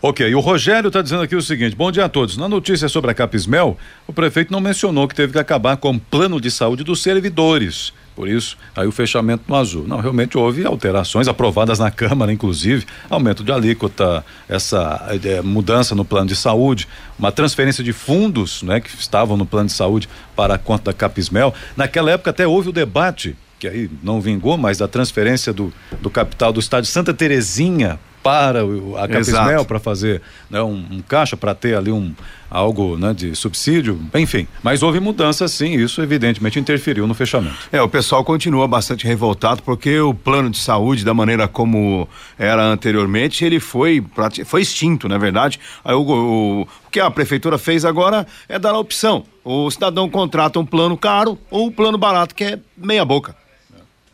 Ok, 0.00 0.32
o 0.32 0.38
Rogério 0.38 0.86
está 0.86 1.02
dizendo 1.02 1.22
aqui 1.22 1.34
o 1.34 1.42
seguinte: 1.42 1.74
bom 1.74 1.90
dia 1.90 2.04
a 2.04 2.08
todos. 2.08 2.36
Na 2.36 2.48
notícia 2.48 2.88
sobre 2.88 3.10
a 3.10 3.14
Capismel, 3.14 3.76
o 4.06 4.12
prefeito 4.12 4.52
não 4.52 4.60
mencionou 4.60 5.08
que 5.08 5.14
teve 5.14 5.32
que 5.32 5.40
acabar 5.40 5.76
com 5.76 5.90
o 5.90 5.98
plano 5.98 6.40
de 6.40 6.52
saúde 6.52 6.84
dos 6.84 7.02
servidores. 7.02 7.92
Por 8.14 8.28
isso, 8.28 8.56
aí 8.76 8.86
o 8.86 8.92
fechamento 8.92 9.42
no 9.48 9.56
azul. 9.56 9.88
Não, 9.88 9.98
realmente 9.98 10.38
houve 10.38 10.64
alterações 10.64 11.26
aprovadas 11.26 11.80
na 11.80 11.90
Câmara, 11.90 12.32
inclusive, 12.32 12.86
aumento 13.10 13.42
de 13.42 13.50
alíquota, 13.50 14.24
essa 14.48 15.04
é, 15.24 15.42
mudança 15.42 15.96
no 15.96 16.04
plano 16.04 16.28
de 16.28 16.36
saúde, 16.36 16.86
uma 17.18 17.32
transferência 17.32 17.82
de 17.82 17.92
fundos 17.92 18.62
né, 18.62 18.80
que 18.80 18.90
estavam 18.90 19.36
no 19.36 19.46
plano 19.46 19.66
de 19.66 19.74
saúde 19.74 20.08
para 20.36 20.54
a 20.54 20.58
conta 20.58 20.84
da 20.84 20.92
Capismel. 20.92 21.52
Naquela 21.76 22.12
época 22.12 22.30
até 22.30 22.46
houve 22.46 22.68
o 22.68 22.72
debate 22.72 23.36
que 23.58 23.66
aí 23.66 23.90
não 24.04 24.20
vingou, 24.20 24.56
mas 24.56 24.78
da 24.78 24.86
transferência 24.86 25.52
do, 25.52 25.72
do 26.00 26.08
capital 26.08 26.52
do 26.52 26.60
estádio 26.60 26.88
Santa 26.88 27.12
Terezinha 27.12 27.98
para 28.28 28.60
a 29.02 29.08
Capismel 29.08 29.64
para 29.64 29.78
fazer 29.78 30.20
né, 30.50 30.60
um, 30.60 30.84
um, 30.90 31.00
caixa 31.00 31.34
para 31.34 31.54
ter 31.54 31.74
ali 31.74 31.90
um 31.90 32.14
algo 32.50 32.98
né, 32.98 33.14
de 33.14 33.34
subsídio, 33.34 33.98
enfim. 34.14 34.46
Mas 34.62 34.82
houve 34.82 35.00
mudança 35.00 35.48
sim, 35.48 35.72
isso 35.72 36.02
evidentemente 36.02 36.58
interferiu 36.60 37.06
no 37.06 37.14
fechamento. 37.14 37.56
É, 37.72 37.80
o 37.80 37.88
pessoal 37.88 38.22
continua 38.22 38.68
bastante 38.68 39.06
revoltado 39.06 39.62
porque 39.62 39.98
o 39.98 40.12
plano 40.12 40.50
de 40.50 40.58
saúde, 40.58 41.06
da 41.06 41.14
maneira 41.14 41.48
como 41.48 42.06
era 42.38 42.62
anteriormente, 42.62 43.46
ele 43.46 43.60
foi, 43.60 44.04
foi 44.44 44.60
extinto, 44.60 45.08
na 45.08 45.14
é 45.14 45.18
verdade. 45.18 45.58
Aí 45.82 45.94
o, 45.94 46.02
o, 46.02 46.60
o 46.62 46.90
que 46.90 47.00
a 47.00 47.10
prefeitura 47.10 47.56
fez 47.56 47.82
agora 47.82 48.26
é 48.46 48.58
dar 48.58 48.72
a 48.72 48.78
opção. 48.78 49.24
O 49.42 49.70
cidadão 49.70 50.06
contrata 50.10 50.58
um 50.58 50.66
plano 50.66 50.98
caro 50.98 51.38
ou 51.50 51.68
um 51.68 51.72
plano 51.72 51.96
barato, 51.96 52.34
que 52.34 52.44
é 52.44 52.58
meia 52.76 53.06
boca. 53.06 53.34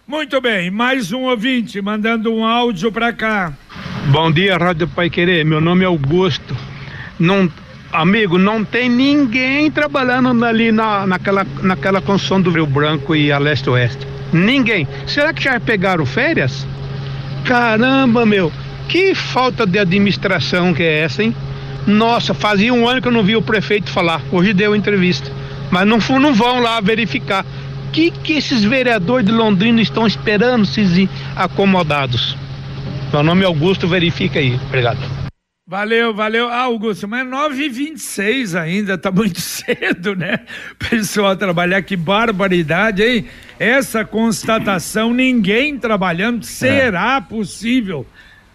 Muito 0.07 0.40
bem, 0.40 0.70
mais 0.70 1.12
um 1.12 1.22
ouvinte 1.22 1.81
mandando 1.81 2.33
um 2.33 2.44
áudio 2.44 2.92
para 2.92 3.12
cá. 3.12 3.55
Bom 4.09 4.31
dia, 4.31 4.59
Rádio 4.59 4.87
Pai 4.87 5.09
Querer. 5.09 5.45
Meu 5.45 5.62
nome 5.62 5.83
é 5.83 5.87
Augusto. 5.87 6.55
Não, 7.19 7.51
amigo, 7.90 8.37
não 8.37 8.62
tem 8.62 8.88
ninguém 8.88 9.71
trabalhando 9.71 10.45
ali 10.45 10.71
na, 10.71 11.07
naquela, 11.07 11.47
naquela 11.62 12.03
construção 12.03 12.40
do 12.40 12.51
Rio 12.51 12.67
Branco 12.67 13.17
e 13.17 13.33
a 13.33 13.38
leste-oeste. 13.38 14.07
Ninguém. 14.31 14.87
Será 15.07 15.33
que 15.33 15.43
já 15.43 15.59
pegaram 15.59 16.05
férias? 16.05 16.67
Caramba, 17.47 18.27
meu. 18.27 18.53
Que 18.88 19.14
falta 19.14 19.67
de 19.67 19.79
administração 19.79 20.75
que 20.75 20.83
é 20.83 21.01
essa, 21.01 21.23
hein? 21.23 21.35
Nossa, 21.87 22.35
fazia 22.35 22.75
um 22.75 22.87
ano 22.87 23.01
que 23.01 23.09
eu 23.09 23.12
não 23.12 23.23
vi 23.23 23.37
o 23.37 23.43
prefeito 23.43 23.90
falar. 23.90 24.21
Hoje 24.31 24.53
deu 24.53 24.77
entrevista. 24.77 25.31
Mas 25.71 25.87
não, 25.87 25.99
não 26.21 26.35
vão 26.35 26.61
lá 26.61 26.79
verificar. 26.79 27.45
O 27.88 27.90
que, 27.90 28.11
que 28.11 28.35
esses 28.35 28.62
vereadores 28.64 29.25
de 29.25 29.33
Londrina 29.33 29.81
estão 29.81 30.07
esperando 30.07 30.67
se 30.67 31.09
acomodados? 31.35 32.37
Meu 33.14 33.22
nome 33.22 33.42
é 33.42 33.46
Augusto, 33.46 33.87
verifica 33.87 34.40
aí. 34.40 34.57
Obrigado. 34.66 34.98
Valeu, 35.68 36.12
valeu. 36.12 36.48
Ah, 36.48 36.62
Augusto, 36.62 37.07
mas 37.07 37.24
9h26 37.24 38.61
ainda, 38.61 38.98
tá 38.98 39.12
muito 39.12 39.38
cedo, 39.40 40.16
né? 40.16 40.40
Pessoal 40.90 41.37
trabalhar, 41.37 41.81
que 41.83 41.94
barbaridade, 41.94 43.05
hein? 43.05 43.27
Essa 43.57 44.05
constatação, 44.05 45.14
ninguém 45.14 45.79
trabalhando, 45.79 46.44
será 46.44 47.18
é. 47.18 47.20
possível? 47.20 48.05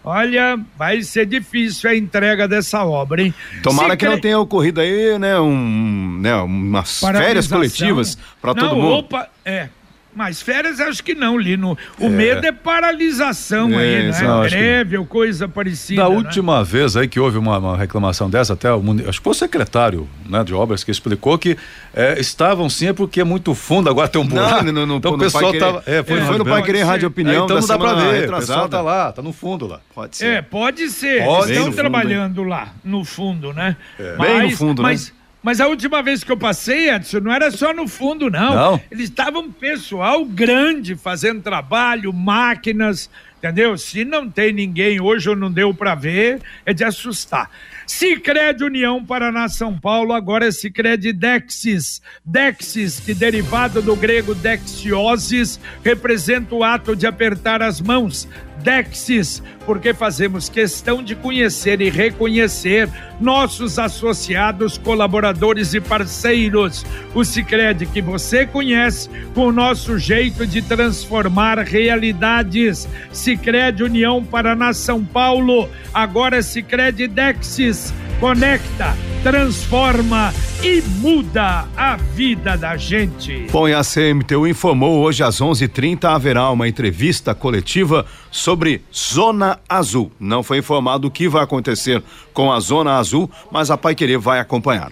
Olha, 0.04 0.60
vai 0.78 1.04
ser 1.04 1.26
difícil 1.26 1.90
a 1.90 1.96
entrega 1.96 2.46
dessa 2.46 2.84
obra, 2.84 3.22
hein? 3.22 3.34
Tomara 3.64 3.92
Se 3.92 3.98
que 3.98 4.06
cre... 4.06 4.14
não 4.14 4.20
tenha 4.20 4.40
ocorrido 4.40 4.82
aí, 4.82 5.18
né, 5.18 5.40
um, 5.40 6.20
né 6.20 6.36
umas 6.36 7.00
férias 7.00 7.48
coletivas 7.48 8.18
para 8.42 8.54
todo 8.54 8.76
mundo. 8.76 8.92
Opa, 8.96 9.30
é, 9.46 9.70
Mas 10.16 10.42
férias 10.42 10.80
acho 10.80 11.04
que 11.04 11.14
não, 11.14 11.38
Lino. 11.38 11.78
O 12.00 12.06
é. 12.06 12.10
medo 12.10 12.46
é 12.46 12.52
paralisação 12.52 13.80
é, 13.80 13.84
aí, 13.84 14.22
não 14.24 14.44
é? 14.44 14.50
Greve 14.50 14.98
ou 14.98 15.06
coisa 15.06 15.48
parecida. 15.48 16.02
Da 16.02 16.10
né? 16.10 16.16
última 16.16 16.64
vez 16.64 16.98
aí 16.98 17.08
que 17.08 17.20
houve 17.20 17.38
uma, 17.38 17.58
uma, 17.60 17.78
reclamação 17.78 18.30
dessa, 18.30 18.54
até 18.54 18.74
o, 18.74 18.82
acho 19.08 19.20
que 19.20 19.24
foi 19.24 19.32
o 19.32 19.36
secretário 19.36 20.10
né, 20.28 20.44
de 20.44 20.54
obras 20.54 20.84
que 20.84 20.90
explicou 20.90 21.38
que 21.38 21.56
é, 21.94 22.20
estavam 22.20 22.70
sim 22.70 22.88
é 22.88 22.94
porque 22.94 23.22
é 23.22 23.24
muito 23.24 23.54
fundo, 23.54 23.90
agora 23.90 24.08
tem 24.08 24.20
um 24.20 24.26
buraco. 24.26 24.66
Não, 24.66 24.74
não, 24.74 24.86
não, 24.86 24.98
então 24.98 25.14
o 25.14 25.18
pessoal 25.18 25.54
tava. 25.54 25.84
É, 25.86 26.04
foi, 26.04 26.22
foi 26.22 26.38
no 26.38 26.46
Pai 26.46 26.64
Querer 26.64 26.84
Rádio 26.84 27.08
Opinião. 27.08 27.46
então 27.46 27.60
não 27.60 27.68
dá 27.68 27.78
pra 27.78 27.94
ver. 27.94 28.22
Retrasada. 28.22 28.36
O 28.36 28.40
pessoal 28.40 28.70
tá 28.70 28.82
lá, 28.82 29.12
tá 29.12 29.22
no 29.22 29.32
fundo 29.32 29.68
lá. 29.68 29.80
Pode 29.94 30.18
ser. 30.18 30.26
É, 30.26 30.42
pode 30.42 30.90
ser. 30.90 31.24
Pode 31.24 31.52
Estão 31.52 31.72
trabalhando 31.72 32.38
fundo, 32.38 32.50
lá, 32.50 32.74
no 32.84 33.06
fundo, 33.06 33.54
né? 33.54 33.76
É. 34.00 34.16
Mas, 34.18 34.30
Bem 34.30 34.52
no 34.52 34.58
fundo, 34.58 34.82
mas, 34.82 35.10
né? 35.10 35.19
Mas 35.42 35.62
a 35.62 35.68
última 35.68 36.04
vez 36.04 36.24
que 36.24 36.32
eu 36.32 36.38
passei, 36.38 36.90
Edson, 36.90 37.20
não 37.22 37.32
era 37.32 37.50
só 37.50 37.74
no 37.74 37.88
fundo, 37.88 38.30
não. 38.30 38.56
não. 38.56 38.82
Eles 38.92 39.06
estavam 39.06 39.50
pessoal 39.50 40.26
grande 40.26 40.96
fazendo 40.96 41.42
trabalho, 41.42 42.12
máquinas, 42.12 43.10
entendeu? 43.38 43.78
Se 43.78 44.04
não 44.04 44.30
tem 44.30 44.52
ninguém 44.52 45.00
hoje 45.00 45.30
ou 45.30 45.36
não 45.38 45.50
deu 45.50 45.74
para 45.74 45.96
ver, 45.96 46.42
é 46.66 46.74
de 46.74 46.84
assustar. 46.84 47.50
Sicredi 47.88 48.64
União 48.66 49.04
Paraná 49.04 49.48
São 49.48 49.80
Paulo, 49.80 50.14
agora 50.14 50.46
é 50.46 50.52
Sicredi 50.52 51.14
Dexis. 51.14 52.02
Dexis, 52.24 53.00
que 53.00 53.14
derivado 53.14 53.82
do 53.82 53.96
grego 53.96 54.36
dexioses, 54.36 55.58
representa 55.84 56.54
o 56.54 56.64
ato 56.64 56.96
de 56.96 57.08
apertar 57.08 57.64
as 57.64 57.80
mãos. 57.80 58.28
Dexis, 58.64 59.42
porque 59.66 59.94
fazemos 59.94 60.50
questão 60.50 61.04
de 61.04 61.16
conhecer 61.16 61.82
e 61.82 61.90
reconhecer 61.90 62.90
nossos 63.20 63.78
associados, 63.78 64.78
colaboradores 64.78 65.74
e 65.74 65.82
parceiros. 65.82 66.86
O 67.14 67.24
Sicredi 67.24 67.86
que 67.86 68.02
você 68.02 68.46
conhece 68.46 69.10
com 69.34 69.48
o 69.48 69.52
nosso 69.52 69.98
jeito 69.98 70.46
de 70.46 70.62
transformar 70.62 71.60
realidades. 71.60 72.88
Sicredi 73.12 73.84
União 73.84 74.24
Paraná 74.24 74.74
São 74.74 75.04
Paulo, 75.04 75.70
agora 75.94 76.42
Sicredi 76.42 77.08
Dexis 77.08 77.94
conecta, 78.20 78.96
transforma 79.24 80.34
e 80.64 80.82
muda 80.82 81.66
a 81.76 81.98
vida 81.98 82.58
da 82.58 82.78
gente. 82.78 83.48
Bom, 83.52 83.68
e 83.68 83.74
a 83.74 83.82
CMTU 83.82 84.48
informou 84.48 85.00
hoje 85.00 85.24
às 85.24 85.42
11:30 85.42 86.10
haverá 86.10 86.50
uma 86.50 86.68
entrevista 86.68 87.36
coletiva 87.36 88.06
sobre 88.32 88.82
Zona 88.94 89.60
Azul. 89.68 90.12
Não 90.20 90.42
foi 90.42 90.60
informado 90.60 91.08
o 91.08 91.12
que 91.12 91.28
vai 91.28 91.44
acontecer 91.44 92.02
com 92.34 92.52
a 92.52 92.60
Zona 92.60 92.98
Azul, 92.98 93.30
mas 93.52 93.70
a 93.70 93.78
Pai 93.78 93.94
Querer 93.94 94.18
vai 94.18 94.40
acompanhar. 94.40 94.92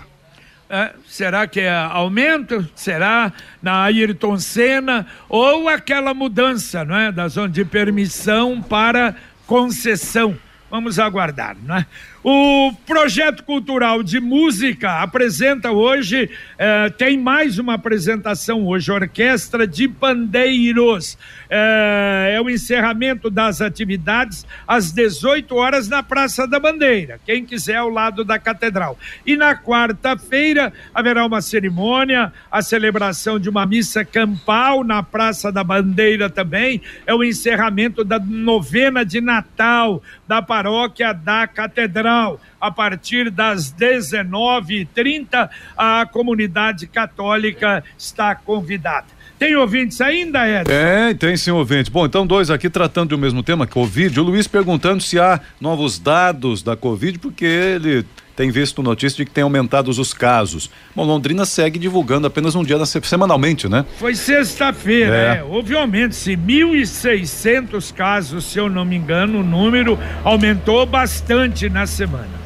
É, 0.69 0.91
será 1.07 1.47
que 1.47 1.61
é 1.61 1.73
aumento? 1.73 2.67
Será 2.75 3.31
na 3.61 3.83
Ayrton 3.83 4.37
Senna 4.37 5.07
ou 5.29 5.69
aquela 5.69 6.13
mudança, 6.13 6.83
não 6.83 6.95
é, 6.95 7.11
da 7.11 7.29
zona 7.29 7.47
de 7.47 7.63
permissão 7.63 8.61
para 8.61 9.15
concessão? 9.45 10.37
Vamos 10.69 10.99
aguardar, 10.99 11.55
não 11.63 11.77
é? 11.77 11.85
O 12.29 12.73
projeto 12.85 13.41
cultural 13.41 14.03
de 14.03 14.19
música 14.19 15.01
apresenta 15.01 15.71
hoje, 15.71 16.29
eh, 16.57 16.89
tem 16.89 17.17
mais 17.17 17.57
uma 17.57 17.75
apresentação 17.75 18.67
hoje, 18.67 18.91
Orquestra 18.91 19.65
de 19.65 19.87
Pandeiros. 19.87 21.17
Eh, 21.49 22.33
é 22.35 22.41
o 22.41 22.49
encerramento 22.49 23.29
das 23.29 23.61
atividades 23.61 24.45
às 24.67 24.91
18 24.91 25.55
horas 25.55 25.87
na 25.87 26.03
Praça 26.03 26.45
da 26.45 26.59
Bandeira, 26.59 27.17
quem 27.25 27.45
quiser 27.45 27.77
ao 27.77 27.87
lado 27.87 28.25
da 28.25 28.37
Catedral. 28.37 28.99
E 29.25 29.37
na 29.37 29.55
quarta-feira 29.55 30.73
haverá 30.93 31.25
uma 31.25 31.39
cerimônia, 31.39 32.33
a 32.51 32.61
celebração 32.61 33.39
de 33.39 33.47
uma 33.47 33.65
missa 33.65 34.03
campal 34.03 34.83
na 34.83 35.01
Praça 35.01 35.49
da 35.49 35.63
Bandeira 35.63 36.29
também. 36.29 36.81
É 37.05 37.15
o 37.15 37.23
encerramento 37.23 38.03
da 38.03 38.19
novena 38.19 39.05
de 39.05 39.21
Natal 39.21 40.03
da 40.27 40.41
paróquia 40.41 41.13
da 41.13 41.47
Catedral 41.47 42.16
a 42.59 42.71
partir 42.71 43.29
das 43.29 43.71
19h30, 43.73 45.49
a 45.77 46.05
comunidade 46.05 46.87
católica 46.87 47.83
está 47.97 48.35
convidada. 48.35 49.17
Tem 49.37 49.55
ouvintes 49.55 50.01
ainda, 50.01 50.47
Edson? 50.47 50.73
É, 50.73 51.13
tem 51.13 51.37
sim 51.37 51.51
ouvintes. 51.51 51.89
Bom, 51.89 52.05
então 52.05 52.25
dois 52.25 52.49
aqui 52.49 52.69
tratando 52.69 53.09
do 53.09 53.17
mesmo 53.19 53.43
tema, 53.43 53.67
Covid. 53.67 54.19
O 54.19 54.23
Luiz 54.23 54.47
perguntando 54.47 55.01
se 55.01 55.19
há 55.19 55.39
novos 55.61 55.99
dados 55.99 56.63
da 56.63 56.75
Covid, 56.75 57.19
porque 57.19 57.45
ele 57.45 58.03
tem 58.37 58.51
visto 58.51 58.83
notícia 58.83 59.17
de 59.17 59.25
que 59.25 59.31
tem 59.31 59.43
aumentado 59.43 59.89
os 59.89 60.13
casos. 60.13 60.69
Bom, 60.95 61.03
Londrina 61.03 61.43
segue 61.43 61.79
divulgando 61.79 62.27
apenas 62.27 62.53
um 62.53 62.63
dia 62.63 62.77
semanalmente, 62.85 63.67
né? 63.67 63.83
Foi 63.97 64.13
sexta-feira, 64.13 65.15
é. 65.15 65.37
é. 65.39 65.43
Houve 65.43 65.75
aumento, 65.75 66.13
se 66.13 66.37
1.600 66.37 67.91
casos, 67.91 68.45
se 68.45 68.59
eu 68.59 68.69
não 68.69 68.85
me 68.85 68.95
engano, 68.95 69.39
o 69.39 69.43
número 69.43 69.97
aumentou 70.23 70.85
bastante 70.85 71.67
na 71.67 71.87
semana. 71.87 72.37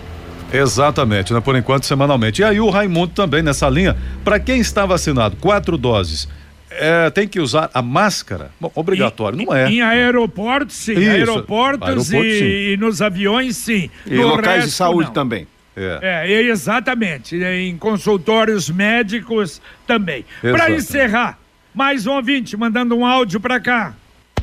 Exatamente, 0.54 1.34
né? 1.34 1.41
Por 1.41 1.58
enquanto, 1.58 1.86
semanalmente. 1.86 2.41
E 2.41 2.45
aí 2.45 2.62
o 2.62 2.69
Raimundo 2.69 3.12
também 3.13 3.43
nessa 3.43 3.69
linha, 3.69 3.97
para 4.23 4.39
quem 4.39 4.62
está 4.62 4.86
vacinado, 4.86 5.36
quatro 5.41 5.77
doses 5.77 6.25
é, 6.69 7.10
tem 7.10 7.27
que 7.27 7.41
usar 7.41 7.69
a 7.73 7.82
máscara? 7.82 8.49
Bom, 8.60 8.71
obrigatório, 8.73 9.38
em, 9.41 9.45
não 9.45 9.54
é. 9.54 9.69
Em 9.69 9.82
aeroportos, 9.82 10.77
sim. 10.77 10.93
Isso. 10.93 11.10
Aeroportos 11.10 11.89
Aeroporto, 11.89 12.25
e, 12.25 12.39
sim. 12.39 12.45
e, 12.45 12.77
nos 12.77 13.01
aviões, 13.01 13.58
sim. 13.58 13.89
E 14.06 14.15
no 14.15 14.27
locais 14.27 14.56
resto, 14.56 14.69
de 14.69 14.73
saúde 14.73 15.08
não. 15.08 15.13
também. 15.13 15.47
É. 15.75 16.25
é, 16.31 16.41
exatamente. 16.43 17.36
Em 17.36 17.77
consultórios 17.77 18.69
médicos 18.69 19.62
também. 19.88 20.25
Para 20.41 20.71
encerrar, 20.71 21.39
mais 21.73 22.05
um 22.05 22.13
ouvinte 22.13 22.57
mandando 22.57 22.95
um 22.95 23.05
áudio 23.05 23.39
para 23.39 23.60
cá. 23.60 23.93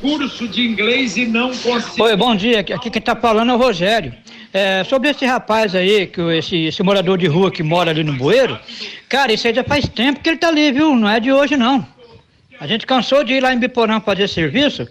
Curso 0.00 0.46
de 0.46 0.62
inglês 0.62 1.16
e 1.16 1.26
não 1.26 1.48
consigo. 1.48 2.04
Oi, 2.04 2.16
bom 2.16 2.34
dia. 2.34 2.60
Aqui 2.60 2.90
quem 2.90 3.00
está 3.00 3.16
falando 3.16 3.50
é 3.50 3.54
o 3.54 3.58
Rogério. 3.58 4.14
É, 4.52 4.82
sobre 4.84 5.10
esse 5.10 5.26
rapaz 5.26 5.74
aí, 5.74 6.06
que 6.06 6.20
esse, 6.20 6.56
esse 6.64 6.82
morador 6.82 7.18
de 7.18 7.26
rua 7.26 7.50
que 7.50 7.62
mora 7.62 7.90
ali 7.90 8.02
no 8.02 8.14
bueiro, 8.14 8.58
cara, 9.08 9.32
isso 9.32 9.46
aí 9.46 9.54
já 9.54 9.64
faz 9.64 9.86
tempo 9.86 10.20
que 10.20 10.28
ele 10.28 10.38
tá 10.38 10.48
ali, 10.48 10.72
viu? 10.72 10.96
Não 10.96 11.08
é 11.08 11.20
de 11.20 11.32
hoje, 11.32 11.56
não. 11.56 11.86
A 12.58 12.66
gente 12.66 12.86
cansou 12.86 13.22
de 13.22 13.34
ir 13.34 13.42
lá 13.42 13.52
em 13.52 13.58
Biporã 13.58 14.00
fazer 14.00 14.28
serviço 14.28 14.88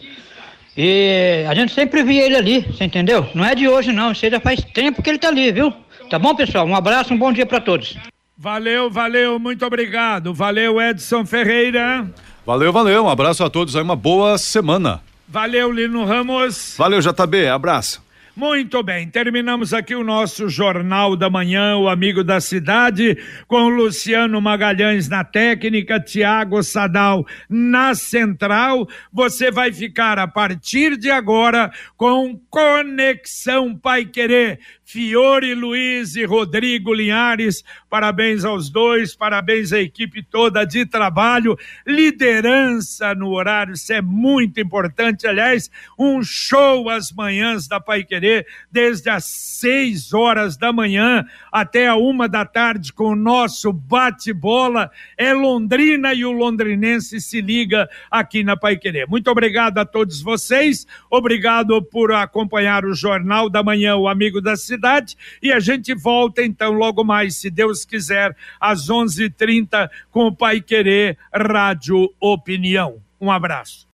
e 0.76 1.44
a 1.50 1.56
gente 1.56 1.74
sempre 1.74 2.04
via 2.04 2.24
ele 2.24 2.36
ali, 2.36 2.60
você 2.62 2.84
entendeu? 2.84 3.28
Não 3.34 3.44
é 3.44 3.56
de 3.56 3.68
hoje 3.68 3.92
não, 3.92 4.12
isso 4.12 4.30
já 4.30 4.40
faz 4.40 4.62
tempo 4.62 5.02
que 5.02 5.10
ele 5.10 5.18
tá 5.18 5.30
ali, 5.30 5.52
viu? 5.52 5.74
Tá 6.10 6.18
bom, 6.18 6.34
pessoal? 6.36 6.66
Um 6.66 6.76
abraço, 6.76 7.14
um 7.14 7.18
bom 7.18 7.34
dia 7.34 7.46
para 7.46 7.60
todos. 7.60 7.98
Valeu, 8.38 8.90
valeu, 8.90 9.38
muito 9.40 9.66
obrigado. 9.66 10.34
Valeu, 10.34 10.80
Edson 10.80 11.26
Ferreira. 11.26 12.10
Valeu, 12.46 12.72
valeu. 12.72 13.06
Um 13.06 13.10
abraço 13.10 13.44
a 13.44 13.50
todos 13.50 13.76
aí, 13.76 13.82
uma 13.82 13.96
boa 13.96 14.38
semana. 14.38 15.02
Valeu, 15.28 15.72
Lino 15.72 16.06
Ramos. 16.06 16.76
Valeu, 16.78 17.02
JB. 17.02 17.48
Abraço. 17.50 18.02
Muito 18.38 18.84
bem, 18.84 19.10
terminamos 19.10 19.74
aqui 19.74 19.96
o 19.96 20.04
nosso 20.04 20.48
Jornal 20.48 21.16
da 21.16 21.28
Manhã, 21.28 21.76
o 21.76 21.90
Amigo 21.90 22.24
da 22.24 22.40
Cidade, 22.40 23.18
com 23.48 23.68
Luciano 23.68 24.40
Magalhães 24.40 25.10
na 25.10 25.24
técnica, 25.24 26.00
Tiago 26.00 26.62
Sadal 26.62 27.26
na 27.50 27.96
central. 27.96 28.88
Você 29.12 29.50
vai 29.50 29.74
ficar 29.74 30.20
a 30.20 30.28
partir 30.28 30.98
de 30.98 31.10
agora 31.10 31.72
com 31.96 32.40
Conexão 32.52 33.76
Pai 33.76 34.06
Querer 34.06 34.60
Fiore 34.88 35.54
Luiz 35.54 36.16
e 36.16 36.24
Rodrigo 36.24 36.94
Linhares. 36.94 37.62
Parabéns 37.90 38.46
aos 38.46 38.70
dois, 38.70 39.14
parabéns 39.14 39.74
à 39.74 39.82
equipe 39.82 40.24
toda 40.24 40.64
de 40.64 40.86
trabalho. 40.86 41.58
Liderança 41.86 43.14
no 43.14 43.32
horário, 43.32 43.74
isso 43.74 43.92
é 43.92 44.02
muito 44.02 44.62
importante. 44.62 45.28
Aliás, 45.28 45.70
um 46.00 46.24
show 46.24 46.90
às 46.90 47.12
manhãs 47.12 47.68
da 47.68 47.82
Pai 47.82 48.06
Querer, 48.06 48.27
desde 48.72 49.10
as 49.10 49.26
seis 49.26 50.14
horas 50.14 50.58
da 50.58 50.72
manhã 50.72 51.26
até 51.52 51.88
a 51.88 51.96
uma 51.96 52.28
da 52.28 52.46
tarde, 52.46 52.94
com 52.94 53.12
o 53.12 53.16
nosso 53.16 53.74
bate-bola. 53.74 54.90
É 55.18 55.34
Londrina 55.34 56.14
e 56.14 56.26
o 56.26 56.32
londrinense 56.32 57.20
se 57.20 57.42
liga 57.42 57.90
aqui 58.10 58.44
na 58.44 58.56
Pai 58.56 58.78
Querer. 58.78 59.08
Muito 59.08 59.30
obrigado 59.30 59.78
a 59.80 59.86
todos 59.86 60.22
vocês, 60.22 60.86
obrigado 61.10 61.82
por 61.82 62.12
acompanhar 62.12 62.86
o 62.86 62.94
Jornal 62.94 63.50
da 63.50 63.64
Manhã, 63.64 63.96
o 63.96 64.08
Amigo 64.08 64.42
da 64.42 64.56
Cidade 64.56 64.78
cidade. 64.78 65.18
E 65.42 65.52
a 65.52 65.60
gente 65.60 65.94
volta 65.94 66.44
então 66.44 66.74
logo 66.74 67.04
mais, 67.04 67.38
se 67.38 67.50
Deus 67.50 67.84
quiser, 67.84 68.36
às 68.60 68.90
11:30 68.90 69.90
com 70.12 70.28
o 70.28 70.36
Pai 70.36 70.62
Querer 70.62 71.18
Rádio 71.34 72.14
Opinião. 72.20 72.98
Um 73.20 73.32
abraço. 73.32 73.88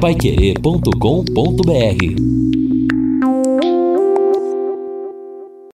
Paiquerê.com.br 0.00 2.49